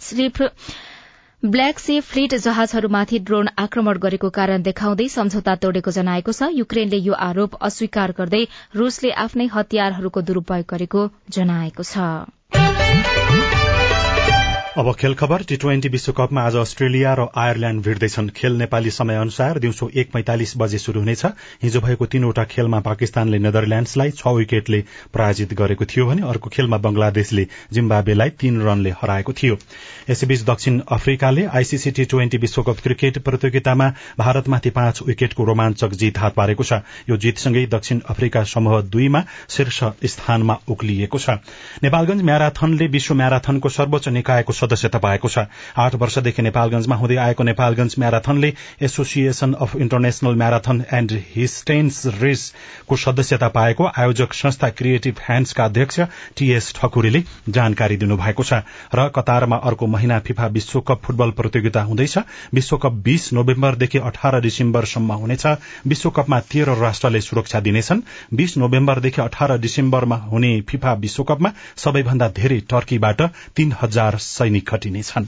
slip 0.00 0.42
black 1.42 1.78
sea 1.78 1.98
fleet 2.02 2.34
जहाजहरूमाथि 2.36 3.18
drone 3.26 3.48
आक्रमण 3.58 3.98
गरेको 3.98 4.30
कारण 4.38 4.62
देखाउँदै 4.62 5.08
सम्झौता 5.08 5.54
तोडेको 5.56 5.90
जनाएको 5.98 6.32
छ। 6.32 6.50
युक्रेनले 6.54 7.02
यो 7.02 7.18
आरोप 7.26 7.54
अस्वीकार 7.62 8.14
गर्दै 8.18 8.42
रूसले 8.76 9.14
आफ्नै 9.18 9.46
हतियारहरूको 9.52 10.26
दुरूपयोग 10.30 10.66
गरेको 10.70 11.06
जनाएको 11.30 11.82
छ। 11.84 13.47
अब 14.78 14.92
खेल 14.94 15.14
खबर 15.14 15.42
टी 15.42 15.56
ट्वेन्टी 15.56 15.88
विश्वकपमा 15.88 16.42
आज 16.46 16.56
अस्ट्रेलिया 16.56 17.12
र 17.14 17.26
आयरल्याण्ड 17.36 17.82
भिड्दैछन्। 17.82 18.28
खेल 18.30 18.52
नेपाली 18.56 18.90
समय 18.90 19.16
अनुसार 19.16 19.58
दिउँसो 19.58 19.88
एक 19.94 20.10
पैंतालिस 20.12 20.52
बजे 20.56 20.78
शुरू 20.78 21.00
हुनेछ। 21.00 21.24
हिजो 21.62 21.80
भएको 21.80 22.06
तीनवटा 22.06 22.44
खेलमा 22.44 22.80
पाकिस्तानले 22.80 23.38
नेदरल्याण्ड्सलाई 23.38 24.10
छ 24.10 24.26
विकेटले 24.36 24.80
पराजित 25.14 25.54
गरेको 25.54 25.84
थियो 25.84 26.06
भने 26.06 26.22
अर्को 26.22 26.50
खेलमा 26.50 26.78
बंगलादेशले 26.78 27.46
जिम्बावेलाई 27.72 28.30
तीन 28.30 28.60
रनले 28.62 28.90
हराएको 29.02 29.32
थियो। 29.32 29.56
यसैबीच 30.10 30.42
दक्षिण 30.44 30.80
अफ्रिकाले 30.88 31.46
आईसीसी 31.48 31.90
टी 31.90 32.04
ट्वेन्टी 32.04 32.38
विश्वकप 32.38 32.78
क्रिकेट 32.82 33.18
प्रतियोगितामा 33.18 33.90
भारतमाथि 34.18 34.70
पाँच 34.70 35.02
विकेटको 35.02 35.44
रोमाञ्चक 35.44 35.98
जीत 35.98 36.18
हात 36.18 36.34
पारेको 36.34 36.64
छ। 36.64 36.80
यो 37.10 37.16
जीतसँगै 37.16 37.66
दक्षिण 37.66 38.00
अफ्रिका 38.06 38.44
समूह 38.46 38.80
दुईमा 38.86 39.24
शीर्ष 39.48 39.82
स्थानमा 40.06 40.58
उक्लिएको 40.68 41.18
छ। 41.18 41.38
नेपालगंज 41.82 42.22
म्याराथनले 42.22 42.86
विश्व 42.88 43.14
म्याराथनको 43.14 43.68
सर्वोच्च 43.70 44.08
निकायको 44.10 44.52
सदस्यता 44.68 44.98
पाएको 44.98 45.28
छ। 45.28 45.38
आठ 45.78 45.94
वर्षदेखि 45.94 46.42
नेपालगंजमा 46.42 46.96
हुँदै 46.96 47.16
आएको 47.16 47.42
Nepalgunj 47.44 47.94
म्याराथनले 47.98 48.52
association 48.82 49.52
of 49.54 49.76
international 49.78 50.34
marathon 50.34 50.84
and 50.92 51.12
distance 51.36 52.02
रेसको 52.20 52.96
सदस्यता 52.96 53.48
पाएको 53.48 53.84
आयोजक 53.88 54.32
संस्था 54.34 54.68
क्रिएटिभ 54.70 55.16
ह्याण्ड्सका 55.20 55.64
अध्यक्ष 55.64 56.00
टीएस 56.36 56.72
ठकुरीले 56.76 57.22
जानकारी 57.48 57.96
दिनुभएको 57.96 58.42
छ। 58.42 58.60
र 58.94 59.08
कतारमा 59.08 59.56
अर्को 59.64 59.86
महिना 59.86 60.18
फिफा 60.18 60.46
विश्वकप 60.48 61.00
फुटबल 61.04 61.30
प्रतियोगिता 61.30 61.82
हुँदैछ। 61.82 62.18
विश्वकप 62.54 62.92
बीस 63.04 63.32
नोभेम्बरदेखि 63.32 63.98
अठार 64.00 64.40
डिसेम्बरसम्म 64.40 65.12
हुनेछ। 65.14 65.46
विश्वकपमा 65.86 66.40
तेह्र 66.52 66.76
राष्ट्रले 66.76 67.20
सुरक्षा 67.20 67.60
दिनेछन्। 67.60 68.02
बीस 68.34 68.56
नोभेम्बरदेखि 68.58 69.22
अठार 69.22 69.58
डिसेम्बरमा 69.58 70.16
हुने 70.28 70.60
फिफा 70.60 70.92
विश्वकपमा 70.98 71.52
सबैभन्दा 71.76 72.28
धेरै 72.28 72.60
टर्कीबाट 72.70 73.22
तीन 73.56 73.74
हजार 73.82 74.16
सैनिक 74.48 74.68
खटिनेछन् 74.68 75.26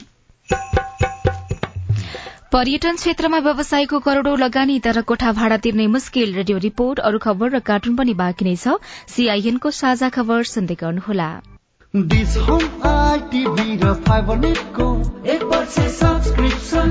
पर्यटन 2.53 2.95
क्षेत्रमा 2.95 3.39
व्यवसायको 3.39 3.99
करोड़ौं 3.99 4.37
लगानी 4.39 4.79
तर 4.79 5.01
कोठा 5.01 5.31
भाड़ा 5.31 5.57
तिर्ने 5.57 5.85
मुस्किल 5.87 6.33
रेडियो 6.35 6.57
रिपोर्ट 6.57 6.99
अरू 6.99 7.19
खबर 7.19 7.51
र 7.51 7.59
कार्टुन 7.59 7.95
पनि 7.95 8.13
बाँकी 8.13 8.45
नै 8.45 8.55
छ। 8.55 8.73
सीआईएनको 9.07 9.71
साझा 9.71 10.09
खबर 10.09 10.43
सुन्दै 10.43 10.75
गर्नुहोला। 10.75 11.29
एक 15.35 15.43
वर्ष 15.53 15.79
सब्सक्रिप्सन 16.01 16.89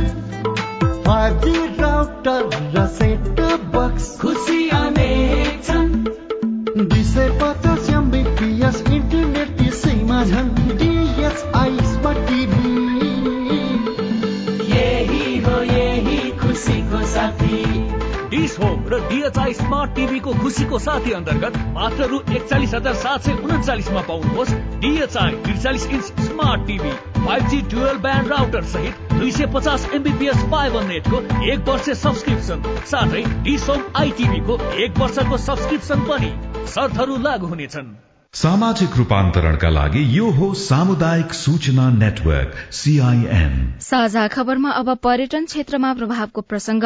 डिस 18.50 18.58
होम 18.58 18.88
र 18.90 18.98
डिएचआई 19.08 19.52
स्मार्ट 19.54 19.90
टिभीको 19.94 20.32
खुसीको 20.34 20.78
साथी 20.78 21.12
अन्तर्गत 21.12 21.56
मात्र 21.74 22.06
रु 22.10 22.18
एकचालिस 22.30 22.74
हजार 22.74 22.94
सात 22.94 23.22
सय 23.22 23.32
उन्चालिसमा 23.46 24.00
पाउनुहोस्। 24.08 24.54
डिएचआई 24.82 25.34
त्रिचालिस 25.44 25.86
inch 25.88 26.20
smart 26.20 26.66
TV 26.66 26.92
five 27.20 27.48
G 27.48 27.60
dual 27.70 27.98
band 28.02 28.28
router 28.28 28.64
सहित 28.74 29.12
दुई 29.12 29.30
सय 29.30 29.46
पचास 29.54 29.88
एमबिपिएस 29.94 30.44
फाइबर 30.50 30.84
नेटको 30.84 31.22
एक 31.52 31.68
वर्ष 31.68 31.90
सब्सक्रिप्सन 32.02 32.62
साथै 32.90 33.24
डिस 33.44 33.68
होम 33.68 33.88
आइटिभीको 33.96 34.60
एक 34.82 34.98
वर्षको 34.98 35.38
सब्सक्रिप्सन 35.46 36.06
पनि 36.10 36.36
शर्तहरू 36.68 37.16
लागू 37.22 37.46
हुनेछन्। 37.46 37.96
सामाजिक 38.34 38.96
रूपान्तरणका 38.96 39.68
लागि 39.70 40.02
यो 40.16 40.28
हो 40.30 40.46
सामुदायिक 40.54 41.32
सूचना 41.34 41.88
नेटवर्क 41.92 42.54
सीआईएन 42.72 43.54
साझा 43.80 44.26
खबरमा 44.28 44.70
अब 44.72 44.90
पर्यटन 44.96 45.44
क्षेत्रमा 45.44 45.92
प्रभावको 45.94 46.40
प्रसंग। 46.42 46.84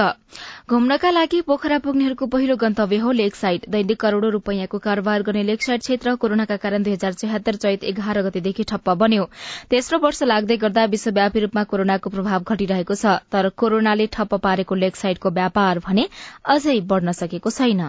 घुम्नका 0.69 1.11
लागि 1.11 1.41
पोखरा 1.41 1.79
पुग्नेहरूको 1.79 2.27
पहिलो 2.27 2.57
गन्तव्य 2.57 2.99
हो 2.99 3.13
लेक 3.13 3.35
साइड 3.37 3.67
दैनिक 3.71 4.01
करोड़ौं 4.01 4.31
रूपियाँको 4.33 4.79
कारोबार 4.79 5.23
गर्ने 5.23 5.43
लेक 5.43 5.63
साइड 5.63 5.81
क्षेत्र 5.81 6.15
कोरोनाका 6.17 6.57
कारण 6.57 6.83
दुई 6.83 6.93
हजार 6.93 7.13
छयत्तर 7.15 7.57
चैत 7.57 7.85
एघार 7.85 8.23
गतेदेखि 8.23 8.65
ठप्प 8.65 8.91
बन्यो। 8.99 9.29
तेस्रो 9.71 9.99
वर्ष 9.99 10.23
लाग्दै 10.23 10.57
गर्दा 10.57 10.85
विश्वव्यापी 10.95 11.41
रूपमा 11.41 11.65
कोरोनाको 11.65 12.11
प्रभाव 12.11 12.41
घटिरहेको 12.49 12.95
छ 12.95 13.19
तर 13.33 13.49
कोरोनाले 13.57 14.07
ठप्प 14.17 14.41
पारेको 14.49 14.75
लेक 14.77 14.97
साइडको 14.97 15.31
व्यापार 15.33 15.85
भने 15.87 16.09
अझै 16.49 16.81
बढ़न 16.89 17.13
सकेको 17.21 17.51
छैन। 17.51 17.85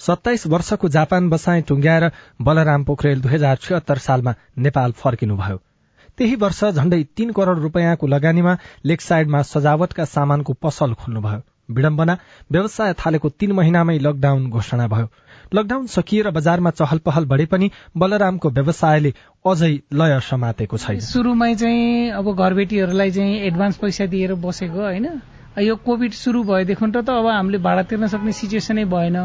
सत्ताइस 0.00 0.46
वर्षको 0.46 0.88
जापान 0.88 1.28
बसाई 1.30 1.60
टुंग्याएर 1.62 2.10
बलराम 2.42 2.84
पोखरेल 2.84 3.20
दुई 3.20 3.32
हजार 3.32 3.56
छिहत्तर 3.56 3.98
सालमा 3.98 4.34
नेपाल 4.58 4.92
फर्किनुभयो। 4.92 5.56
त्यही 6.18 6.34
वर्ष 6.34 6.64
झण्डै 6.64 7.02
तीन 7.16 7.30
करोड़ 7.32 7.58
रूपियाँको 7.58 8.06
लगानीमा 8.06 8.56
लेक 8.84 9.00
साइडमा 9.00 9.42
सजावटका 9.42 10.04
सामानको 10.04 10.52
पसल 10.62 10.92
खोल्नुभयो। 10.94 11.40
विडम्बना 11.70 12.16
व्यवसाय 12.52 12.92
थालेको 12.94 13.28
तीन 13.28 13.52
महिनामै 13.52 13.98
लकडाउन 13.98 14.48
घोषणा 14.50 14.86
भयो। 14.86 15.08
लकडाउन 15.54 15.86
सकिएर 15.86 16.30
बजारमा 16.30 16.70
चहल 16.70 16.98
पहल 16.98 17.24
बढे 17.24 17.46
पनि 17.46 17.70
बलरामको 17.96 18.50
व्यवसायले 18.50 19.12
अझै 19.44 19.72
लय 19.92 20.18
समातेको 20.20 20.76
छैन। 20.76 21.00
सुरुमै 21.00 21.54
चाहिँ 21.54 22.10
अब 22.10 22.34
घरबेटीहरूलाई 22.34 23.10
चाहिँ 23.10 23.40
एडभान्स 23.40 23.76
पैसा 23.76 24.06
दिएर 24.06 24.34
बसेको 24.34 24.80
होइन। 24.80 25.08
यो 25.58 25.74
कोभिड 25.76 26.12
सुरु 26.12 26.42
भएदेखि 26.44 26.86
त 26.92 27.08
अब 27.10 27.26
हामीले 27.26 27.58
भाडा 27.58 27.82
तिर्न 27.82 28.06
सक्ने 28.06 28.32
सिचुएसनै 28.32 28.84
भएन। 28.84 29.16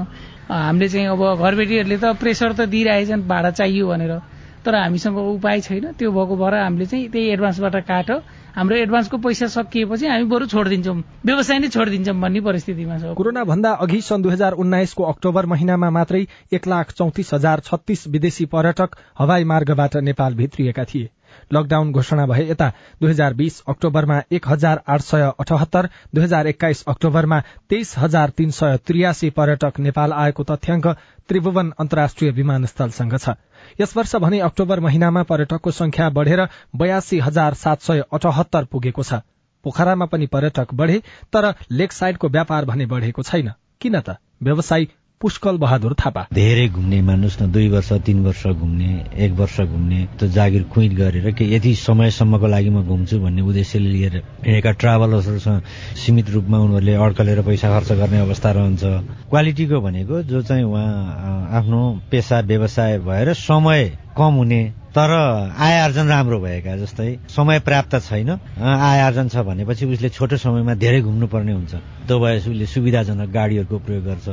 हामीले 0.52 0.90
चाहिँ 0.90 1.08
अब 1.08 1.22
घरबेटीहरूले 1.40 1.98
त 1.98 2.06
प्रेसर 2.20 2.52
त 2.54 2.68
दिइरहेछन् 2.68 3.24
भाडा 3.24 3.52
चाहियो 3.56 3.88
भनेर। 3.88 4.14
तर 4.62 4.76
हामीसँग 4.76 5.18
उपाय 5.18 5.60
छैन। 5.62 5.86
त्यो 5.98 6.12
भएको 6.12 6.36
भएर 6.38 6.54
हामीले 6.54 6.86
चाहिँ 6.86 7.08
त्यही 7.10 7.28
एडभान्सबाट 7.34 7.76
काट 7.88 8.10
हाम्रो 8.52 8.76
एडभान्सको 8.78 9.18
पैसा 9.18 9.48
सकिएपछि 9.48 10.06
हामी 10.08 10.26
बरु 10.28 10.46
छोडिदिन्छौँ। 10.52 11.24
व्यवसाय 11.26 11.60
नै 11.60 11.68
छोडिदिन्छौँ 11.72 12.16
भन्ने 12.20 12.42
परिस्थितिमा 12.44 12.98
छ। 13.00 13.16
कोरोना 13.16 13.44
भन्दा 13.48 13.72
अघि 13.80 14.02
सन् 14.04 14.22
दुई 14.22 14.32
हजार 14.32 14.52
उन्नाइसको 14.60 15.04
अक्टोबर 15.04 15.46
महिनामा 15.56 15.90
मात्रै 15.90 16.28
एक 16.52 16.68
लाख 16.68 16.92
चौतिस 16.92 17.34
हजार 17.34 17.60
छत्तीस 17.64 18.08
विदेशी 18.12 18.46
पर्यटक 18.52 18.90
हवाई 19.18 19.44
मार्गबाट 19.48 19.96
नेपाल 20.04 20.36
भित्रिएका 20.36 20.84
थिए। 20.84 21.10
लकडाउन 21.54 21.92
घोषणा 21.92 22.26
भए 22.26 22.48
यता 22.50 22.70
दुई 23.02 23.10
हजार 23.10 23.34
बीस 23.34 23.62
अक्टोबरमा 23.68 24.22
एक 24.32 24.48
हजार 24.48 24.82
आठ 24.88 25.02
सय 25.02 25.32
अठहत्तर 25.40 25.90
दुई 26.16 26.24
हजार 26.24 26.48
एक्काइस 26.48 26.84
अक्टोबरमा 26.88 27.40
तेइस 27.70 27.94
हजार 27.98 28.30
तीन 28.30 28.52
सय 28.52 28.78
त्रियासी 28.88 29.30
पर्यटक 29.30 29.80
नेपाल 29.80 30.14
आएको 30.14 30.44
तथ्याङ्क 30.44 30.88
त्रिभुवन 31.28 31.72
अन्तर्राष्ट्रिय 31.80 32.32
विमानस्थलसँग 32.32 33.18
छ। 33.18 33.36
यस 33.82 33.98
वर्ष 33.98 34.16
भने 34.16 34.40
अक्टोबर 34.40 34.80
महिनामा 34.80 35.24
पर्यटकको 35.24 35.72
संख्या 35.72 36.10
बढ़ेर 36.10 36.48
बयासी 36.76 37.20
हजार 37.20 37.54
सात 37.54 37.82
सय 37.82 38.04
अठहत्तर 38.14 38.66
पुगेको 38.66 39.04
छ। 39.04 39.22
पोखरामा 39.64 40.06
पनि 40.06 40.28
पर्यटक 40.28 40.74
बढ़े 40.74 41.02
तर 41.34 41.54
लेक 41.72 41.92
साइडको 41.92 42.30
व्यापार 42.30 42.66
भने 42.66 42.86
बढ़ेको 42.86 43.24
छैन। 43.24 43.52
किन 43.82 44.00
त? 44.00 44.18
व्यवसायी 44.44 44.90
पुष्कल 45.22 45.58
बहादुर 45.58 45.94
थापा। 45.96 46.26
धेरै 46.34 46.68
घुम्ने 46.70 47.02
मान्नुहोस् 47.02 47.42
न 47.42 47.52
दुई 47.52 47.68
वर्ष 47.70 47.92
तीन 48.06 48.24
वर्ष 48.26 48.46
घुम्ने 48.48 48.90
एक 49.16 49.32
वर्ष 49.38 49.60
घुम्ने 49.62 50.00
त्यो 50.18 50.30
जागिर 50.30 50.64
कुइट 50.74 50.94
गरेर 50.98 51.32
कि 51.32 51.54
यति 51.56 51.74
समयसम्मको 51.78 52.48
लागि 52.48 52.70
म 52.70 52.82
घुम्छु 52.82 53.20
भन्ने 53.20 53.42
उद्देश्यले 53.42 53.90
लिएर 53.90 54.16
हिँडेका 54.46 54.72
ट्राभलर्सहरूसँग 54.82 55.62
सीमित 56.02 56.30
रूपमा 56.30 56.58
उनीहरूले 56.58 56.94
अड्कलेर 56.96 57.42
पैसा 57.42 57.70
खर्च 57.70 57.92
गर्ने 58.02 58.20
अवस्था 58.20 58.52
रहन्छ। 58.52 58.84
क्वालिटीको 59.30 59.82
भनेको 59.82 60.22
जो 60.24 60.42
चाहिँ 60.42 60.64
उहाँ 60.64 61.50
आफ्नो 61.58 61.82
पेसा 62.12 62.40
व्यवसाय 62.42 62.98
भएर 63.00 63.34
समय 63.34 63.86
कम 64.18 64.34
हुने 64.42 64.62
तर 64.92 65.12
आय 65.56 65.78
आर्जन 65.80 66.08
राम्रो 66.08 66.40
भएका 66.40 66.76
जस्तै 66.78 67.08
समय 67.32 67.60
पर्याप्त 67.64 67.96
छैन। 68.04 68.30
आय 68.60 69.00
आर्जन 69.02 69.28
छ 69.32 69.44
भनेपछि 69.48 69.86
उसले 69.88 70.10
छोटो 70.10 70.38
समयमा 70.38 70.74
धेरै 70.76 71.02
घुम्नुपर्ने 71.02 71.52
हुन्छ। 71.52 71.76
भएपछि 72.12 72.50
उसले 72.52 72.66
सुविधाजनक 72.68 73.30
गाडीहरूको 73.32 73.78
प्रयोग 73.80 74.04
गर्छ। 74.04 74.28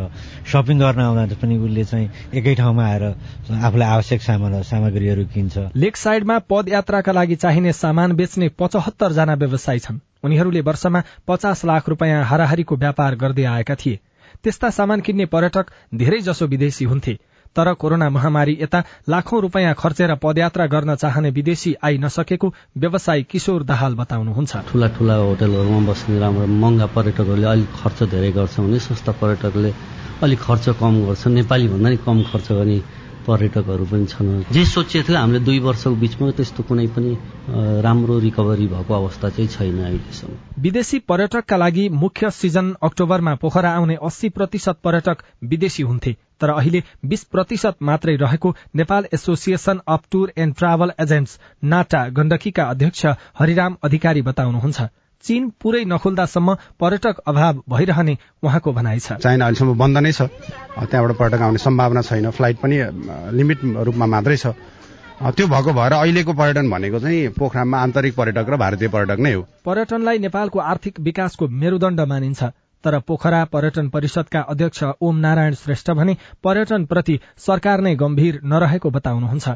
सपिङ 0.51 0.79
गर्न 0.79 1.01
आउँदा 1.01 1.39
पनि 1.39 1.59
उसले 1.63 1.85
चाहिँ 1.85 2.11
एकै 2.35 2.55
ठाउँमा 2.59 2.85
आएर 2.85 3.05
आफूलाई 3.55 3.89
आवश्यक 3.89 4.23
सामान 4.23 4.63
सामग्रीहरू 4.67 5.25
किन्छ। 5.31 5.79
लेक 5.79 5.97
साइडमा 5.97 6.39
पदयात्राका 6.51 7.13
लागि 7.13 7.37
चाहिने 7.39 7.73
सामान 7.73 8.19
बेच्ने 8.19 8.49
पचहत्तर 8.59 9.13
जना 9.15 9.35
व्यवसायी 9.39 9.79
छन्। 9.79 10.03
उनीहरूले 10.27 10.61
वर्षमा 10.67 11.03
पचास 11.23 11.65
लाख 11.65 11.89
रुपियाँ 11.89 12.25
हाराहारीको 12.25 12.77
व्यापार 12.77 13.15
गर्दै 13.15 13.45
आएका 13.47 13.75
थिए। 13.75 14.01
त्यस्ता 14.43 14.71
सामान 14.71 15.01
किन्ने 15.01 15.27
पर्यटक 15.27 15.67
धेरै 15.95 16.21
जसो 16.21 16.47
विदेशी 16.47 16.85
हुन्थे। 16.85 17.19
तर 17.57 17.73
कोरोना 17.75 18.09
महामारी 18.11 18.59
यता 18.61 18.83
लाखौं 19.09 19.41
रूपियाँ 19.43 19.75
खर्चेर 19.75 20.15
पदयात्रा 20.23 20.67
गर्न 20.67 20.95
चाहने 20.95 21.31
विदेशी 21.31 21.75
आई 21.85 21.99
नसकेको 21.99 22.53
व्यवसायी 22.79 23.23
किशोर 23.31 23.63
दाहाल 23.65 23.95
बताउनुहुन्छ। 23.95 24.53
ठूला 24.69 24.89
ठूला 24.97 25.15
होटलहरूमा 25.15 25.81
बस्ने 25.89 26.19
राम्रो 26.19 26.47
महँगा 26.47 26.87
पर्यटकहरूले 26.95 27.47
अलिक 27.47 27.71
खर्च 27.81 28.03
धेरै 28.13 28.31
गर्छ 28.33 28.61
भने 28.61 28.79
सस्ता 28.79 29.13
पर्यटकले 29.21 29.73
अलिक 30.23 30.39
खर्च 30.39 30.69
कम 30.81 30.95
गर्छ 31.07 31.27
नेपाली 31.39 31.69
भन्दा 31.69 31.89
नि 31.89 31.97
कम 32.07 32.23
खर्च 32.31 32.49
गर्ने 32.53 32.79
पर्यटकहरू 33.29 33.85
पनि 33.87 34.07
छन्। 34.07 34.29
जे 34.53 34.65
सोचेको 34.67 35.09
थियो 35.09 35.19
हामीले 35.19 35.41
दुई 35.45 35.59
वर्षको 35.61 35.95
बिचमा 36.03 36.31
त्यस्तो 36.37 36.63
कुनै 36.69 36.87
पनि 36.97 37.13
राम्रो 37.85 38.19
रिकभरी 38.19 38.67
भएको 38.67 38.95
अवस्था 38.95 39.29
चाहिँ 39.31 39.49
छैन 39.49 39.79
अहिलेसम्म। 39.81 40.63
विदेशी 40.63 40.99
पर्यटकका 41.09 41.57
लागि 41.57 41.89
मुख्य 41.95 42.31
सिजन 42.31 42.75
अक्टोबरमा 42.83 43.35
पोखरा 43.43 43.71
आउने 43.73 43.97
अस्सी 44.03 44.29
प्रतिशत 44.31 44.77
पर्यटक 44.85 45.23
विदेशी 45.45 45.83
हुन्थे 45.83 46.13
तर 46.41 46.51
अहिले 46.51 46.83
बीस 47.05 47.25
प्रतिशत 47.33 47.77
मात्रै 47.83 48.15
रहेको 48.17 48.55
Nepal 48.77 49.07
association 49.15 49.81
of 49.89 50.03
tour 50.13 50.33
and 50.37 50.55
travel 50.55 50.93
agents 51.01 51.39
NATA 51.65 52.07
गण्डकीका 52.17 52.65
अध्यक्ष 52.67 53.07
हरिराम 53.39 53.77
अधिकारी 53.83 54.23
बताउनुहुन्छ। 54.23 54.89
चीन 55.25 55.49
पूरै 55.61 55.85
नखुल्दासम्म 55.85 56.55
पर्यटक 56.81 57.19
अभाव 57.27 57.63
भइरहने 57.69 58.17
उहाँको 58.43 58.73
भनाइ 58.73 58.99
छ। 58.99 59.13
चाइना 59.19 59.45
अहिलेसम्म 59.45 59.79
बन्द 59.79 59.99
नै 59.99 60.13
छ। 60.13 60.23
त्यहाँबाट 60.81 61.17
पर्यटक 61.19 61.43
आउने 61.43 61.59
सम्भावना 61.59 62.03
छैन। 62.03 62.31
फ्लाइट 62.31 62.57
पनि 62.59 62.77
लिमिट 63.35 63.59
रूपमा 63.87 64.07
मात्रै 64.07 64.37
छ। 64.37 64.55
त्यो 65.19 65.47
भएको 65.47 65.73
भएर 65.75 65.93
अहिलेको 65.93 66.33
पर्यटन 66.33 66.71
भनेको 66.71 66.99
चाहिँ 67.01 67.29
पोखरामा 67.35 67.79
आन्तरिक 67.79 68.15
पर्यटक 68.15 68.47
र 68.49 68.57
भारतीय 68.57 68.89
पर्यटक 68.89 69.19
नै 69.19 69.33
हो। 69.35 69.43
पर्यटनलाई 69.67 70.19
नेपालको 70.19 70.59
आर्थिक 70.63 71.01
विकासको 71.01 71.49
मेरुदण्ड 71.51 72.01
मानिन्छ। 72.01 72.43
तर 72.85 72.99
पोखरा 73.03 73.45
पर्यटन 73.51 73.89
परिषदका 73.91 74.41
अध्यक्ष 74.41 74.83
ओम 75.03 75.17
नारायण 75.19 75.55
श्रेष्ठ 75.59 75.91
भने 75.99 76.17
पर्यटन 76.45 76.85
प्रति 76.87 77.19
सरकार 77.37 77.81
नै 77.81 77.95
गम्भीर 77.97 78.41
नरहेको 78.45 78.91
बताउनुहुन्छ। 78.91 79.49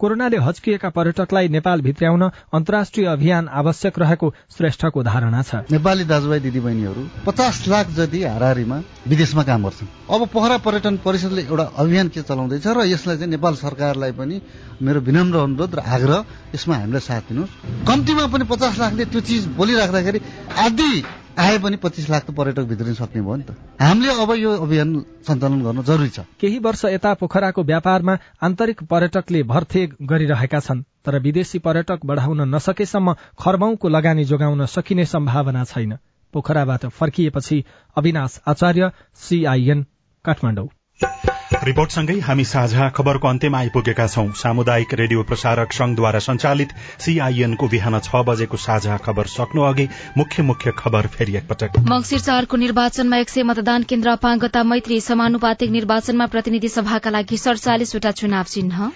कोरोनाले 0.00 0.36
हच्किएका 0.40 0.88
पर्यटकलाई 0.96 1.48
नेपाल 1.48 1.80
भित्र्याउन 1.82 2.22
अन्तर्राष्ट्रिय 2.56 3.06
अभियान 3.06 3.48
आवश्यक 3.52 3.98
रहेको 3.98 4.32
श्रेष्ठको 4.56 5.02
धारणा 5.02 5.42
छ। 5.42 5.68
नेपाली 5.68 6.04
दाजुभाइ 6.08 6.40
दिदीबहिनीहरू 6.40 7.02
पचास 7.26 7.68
लाख 7.68 7.86
जति 7.92 8.22
हाराहारीमा 8.24 8.78
विदेशमा 9.06 9.42
काम 9.44 9.60
गर्छन्। 9.64 9.88
अब 10.08 10.20
पोखरा 10.32 10.56
पर्यटन 10.64 10.96
परिषदले 11.04 11.42
एउटा 11.44 11.64
अभियान 11.76 12.08
के 12.08 12.22
चलाउँदैछ 12.24 12.66
र 12.66 12.88
यसलाई 12.88 13.16
चाहिँ 13.16 13.30
नेपाल 13.30 13.54
सरकारलाई 13.60 14.12
पनि 14.16 14.40
मेरो 14.80 15.00
विनम्र 15.04 15.36
अनुरोध 15.36 15.74
र 15.74 15.80
आग्रह 15.84 16.24
यसमा 16.56 16.74
हामीलाई 16.80 17.04
साथ 17.04 17.22
दिनुहोस्। 17.28 17.84
कम्तीमा 17.84 18.26
पनि 18.32 18.44
पचास 18.48 18.78
लाखले 18.80 19.04
त्यो 19.04 19.20
चिज 19.20 19.46
बोलिराख्दाखेरि 19.52 20.20
आदि 20.64 20.92
आए 21.38 21.58
पनि 21.58 21.76
पच्चिस 21.76 22.10
लाख 22.10 22.24
त 22.26 22.30
पर्यटक 22.30 22.64
भित्रिन 22.70 22.94
सक्ने 22.94 23.22
भयो 23.22 23.36
नि 23.36 23.42
त। 23.42 23.54
हामीले 23.80 24.12
अब 24.22 24.30
यो 24.34 24.50
अभियान 24.50 24.88
सञ्चालन 25.26 25.62
गर्न 25.62 25.82
जरुरी 25.82 26.08
छ। 26.08 26.26
केही 26.40 26.58
वर्ष 26.58 26.84
यता 26.84 27.14
पोखराको 27.14 27.62
व्यापारमा 27.62 28.18
आन्तरिक 28.42 28.82
पर्यटकले 28.84 29.42
भर्थे 29.42 29.86
गरिरहेका 30.02 30.60
छन् 30.60 30.82
तर 31.04 31.18
विदेशी 31.18 31.58
पर्यटक 31.58 32.04
बढाउन 32.04 32.48
नसकेसम्म 32.54 33.14
खर्बौंको 33.38 33.88
लगानी 33.88 34.24
जोगाउन 34.24 34.66
सकिने 34.66 35.04
सम्भावना 35.06 35.64
छैन। 35.64 35.96
पोखराबाट 36.34 36.86
फर्किएपछि 36.90 37.64
अविनाश 37.96 38.40
आचार्य 38.46 38.90
सीआईएन 39.14 39.86
काठमाडौँ। 40.24 40.68
रिपोर्टसँगै 41.50 42.14
हामी 42.20 42.44
साझा 42.44 42.88
खबरको 42.88 43.28
अन्त्यमा 43.28 43.58
आइपुगेका 43.58 44.06
छौं। 44.06 44.26
सामुदायिक 44.32 44.94
रेडियो 44.94 45.22
प्रसारक 45.22 45.72
संघद्वारा 45.72 46.18
संचालित 46.18 46.74
सीआईएनको 47.00 47.68
बिहान 47.68 47.98
छ 47.98 48.22
बजेको 48.28 48.56
साझा 48.56 48.96
खबर 48.96 49.26
सक्नु 49.26 49.62
अघि 49.62 49.88
मुख्य 50.16 50.42
मुख्य 50.42 50.72
खबर 50.78 51.06
फेरि 51.10 51.36
एकपटक। 51.36 51.78
मंगिर 51.90 52.20
चारको 52.20 52.56
निर्वाचनमा 52.56 53.16
एक 53.16 53.30
सय 53.30 53.42
मतदान 53.50 53.82
केन्द्र 53.90 54.10
अपाङ्गता 54.10 54.62
मैत्री 54.64 55.00
समानुपातिक 55.02 55.70
निर्वाचनमा 55.70 56.26
प्रतिनिधि 56.26 56.68
सभाका 56.70 57.10
लागि 57.10 57.38
सड़चालिसवटा 57.38 58.10
चुनाव 58.22 58.44
चिन्ह। 58.54 58.90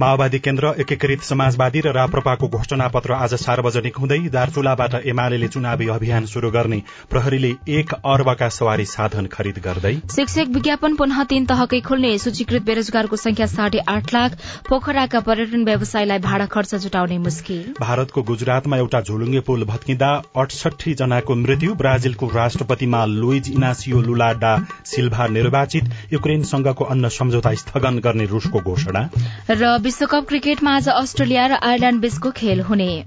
माओवादी 0.00 0.38
केन्द्र 0.38 0.72
एकीकृत 0.80 1.20
समाजवादी 1.22 1.80
र 1.80 1.90
राप्रपाको 1.94 2.46
घोषणा 2.50 2.86
पत्र 2.94 3.12
आज 3.16 3.34
सार्वजनिक 3.40 3.96
हुँदै 3.96 4.18
दार्चुलाबाट 4.30 4.94
एमाले 5.06 5.48
चुनावी 5.48 5.86
अभियान 5.94 6.24
शुरू 6.26 6.50
गर्ने 6.50 6.78
प्रहरीले 7.10 7.50
एक 7.72 7.92
अर्बका 8.12 8.48
सवारी 8.56 8.84
साधन 8.92 9.26
खरिद 9.32 9.60
गर्दै 9.64 9.92
शिक्षक 10.14 10.50
विज्ञापन 10.54 10.96
पुनः 10.96 11.22
तीन 11.32 11.46
तहकै 11.46 11.80
खुल्ने 11.88 12.10
सूचीकृत 12.18 12.62
बेरोजगारको 12.64 13.16
संख्या 13.16 13.46
साढे 13.46 13.84
आठ 13.88 14.14
लाख 14.14 14.34
पोखराका 14.68 15.20
पर्यटन 15.28 15.64
व्यवसायलाई 15.64 16.18
भाडा 16.26 16.46
खर्च 16.56 16.74
जुटाउने 16.86 17.18
मुस्किल। 17.20 17.62
भारतको 17.80 18.22
गुजरातमा 18.32 18.76
एउटा 18.76 19.00
झोलुङ्गे 19.02 19.44
पुल 19.46 19.64
भत्किँदा 19.70 20.10
अठसठी 20.36 20.94
जनाको 21.02 21.34
मृत्यु 21.44 21.74
ब्राजिलको 21.76 22.30
राष्ट्रपतिमा 22.34 23.04
लुइज 23.12 23.52
इनासियो 23.54 24.00
लुला 24.08 24.32
डा 24.42 24.52
सिल्भा 24.86 25.26
निर्वाचित 25.38 25.94
युक्रेनसँगको 26.12 26.90
अन्न 26.96 27.14
सम्झौता 27.20 27.54
स्थगन 27.62 27.98
गर्ने 28.00 28.30
रूसको 28.34 28.66
घोषणा। 28.66 29.08
र 29.50 29.72
विश्वकप 29.84 30.26
क्रिकेटमा 30.28 30.72
आज 30.76 30.88
अस्ट्रेलिया 30.88 31.46
र 31.46 31.52
आयरल्याण्ड 31.52 32.00
बीचको 32.00 32.30
खेल 32.30 32.60
हुने। 32.60 33.04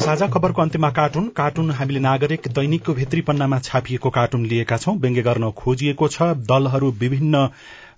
साझा 0.00 0.26
खबरको 0.26 0.62
अन्त्यमा 0.62 0.90
कार्टुन। 0.90 1.26
कार्टुन 1.36 1.70
हामीले 1.70 2.00
नागरिक 2.00 2.48
दैनिकको 2.48 2.94
भित्री 2.94 3.20
पन्नामा 3.20 3.58
छापिएको 3.58 4.10
कार्टुन 4.10 4.46
लिएका 4.46 4.76
छौं। 4.76 4.96
व्यङ्ग्य 4.96 5.22
गर्न 5.22 5.50
खोजिएको 5.50 6.08
छ। 6.08 6.22
दलहरू 6.48 6.90
विभिन्न 6.90 7.48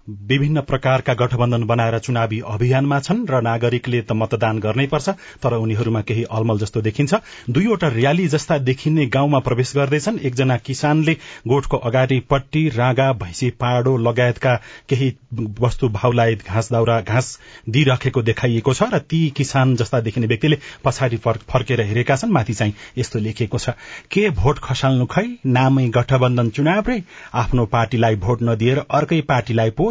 विभिन्न 0.08 0.60
प्रकारका 0.60 1.14
गठबन्धन 1.14 1.64
बनाएर 1.64 1.98
चुनावी 1.98 2.40
अभियानमा 2.46 2.98
छन् 3.00 3.26
र 3.30 3.40
नागरिकले 3.42 4.00
त 4.02 4.12
मतदान 4.12 4.58
गर्नै 4.58 4.86
पर्छ 4.86 5.08
तर 5.42 5.54
उनीहरूमा 5.54 6.00
केही 6.02 6.22
अलमल 6.28 6.58
जस्तो 6.58 6.80
देखिन्छ। 6.82 7.14
दुईवटा 7.50 7.88
र्याली 7.88 8.26
जस्ता 8.28 8.58
देखिने 8.60 9.06
गाउँमा 9.06 9.38
प्रवेश 9.38 9.72
गर्दैछन्। 9.76 10.18
एकजना 10.20 10.56
किसानले 10.58 11.12
गोठको 11.48 11.76
अगाडिपट्टि 11.78 12.68
रागा 12.68 13.12
भैँसी 13.12 13.50
पाडो 13.62 13.96
लगायतका 13.98 14.54
केही 14.88 15.12
वस्तु 15.60 15.88
भाउलाई 15.90 16.34
घाँस 16.36 16.72
दाउरा 16.72 17.00
घाँस 17.00 17.38
दिइराखेको 17.68 18.22
देखाइएको 18.22 18.74
छ 18.74 18.90
र 18.94 18.98
ती 18.98 19.22
किसान 19.36 19.76
जस्ता 19.76 20.00
देखिने 20.00 20.26
व्यक्तिले 20.26 20.58
पछाडि 20.84 21.16
फर्केर 21.22 21.80
हेरेका 21.82 22.16
छन्। 22.16 22.32
माथि 22.32 22.54
चाहिँ 22.54 22.74
यस्तो 22.98 23.18
लेखिएको 23.20 23.58
छ 23.58 23.78
के 24.10 24.28
भोट 24.32 24.58
खसाल्नु 24.58 25.06
खै? 25.06 25.26
नामै 25.46 25.88
गठबन्धन 25.94 26.50
चुनाव 26.50 26.84
रे। 26.88 27.02
आफ्नो 27.34 27.66
पार्टीलाई 27.70 28.16
भोट 28.18 28.42
नदिएर 28.42 28.84
अर्कै 28.90 29.20
पार्टीलाई 29.30 29.70
पो 29.70 29.90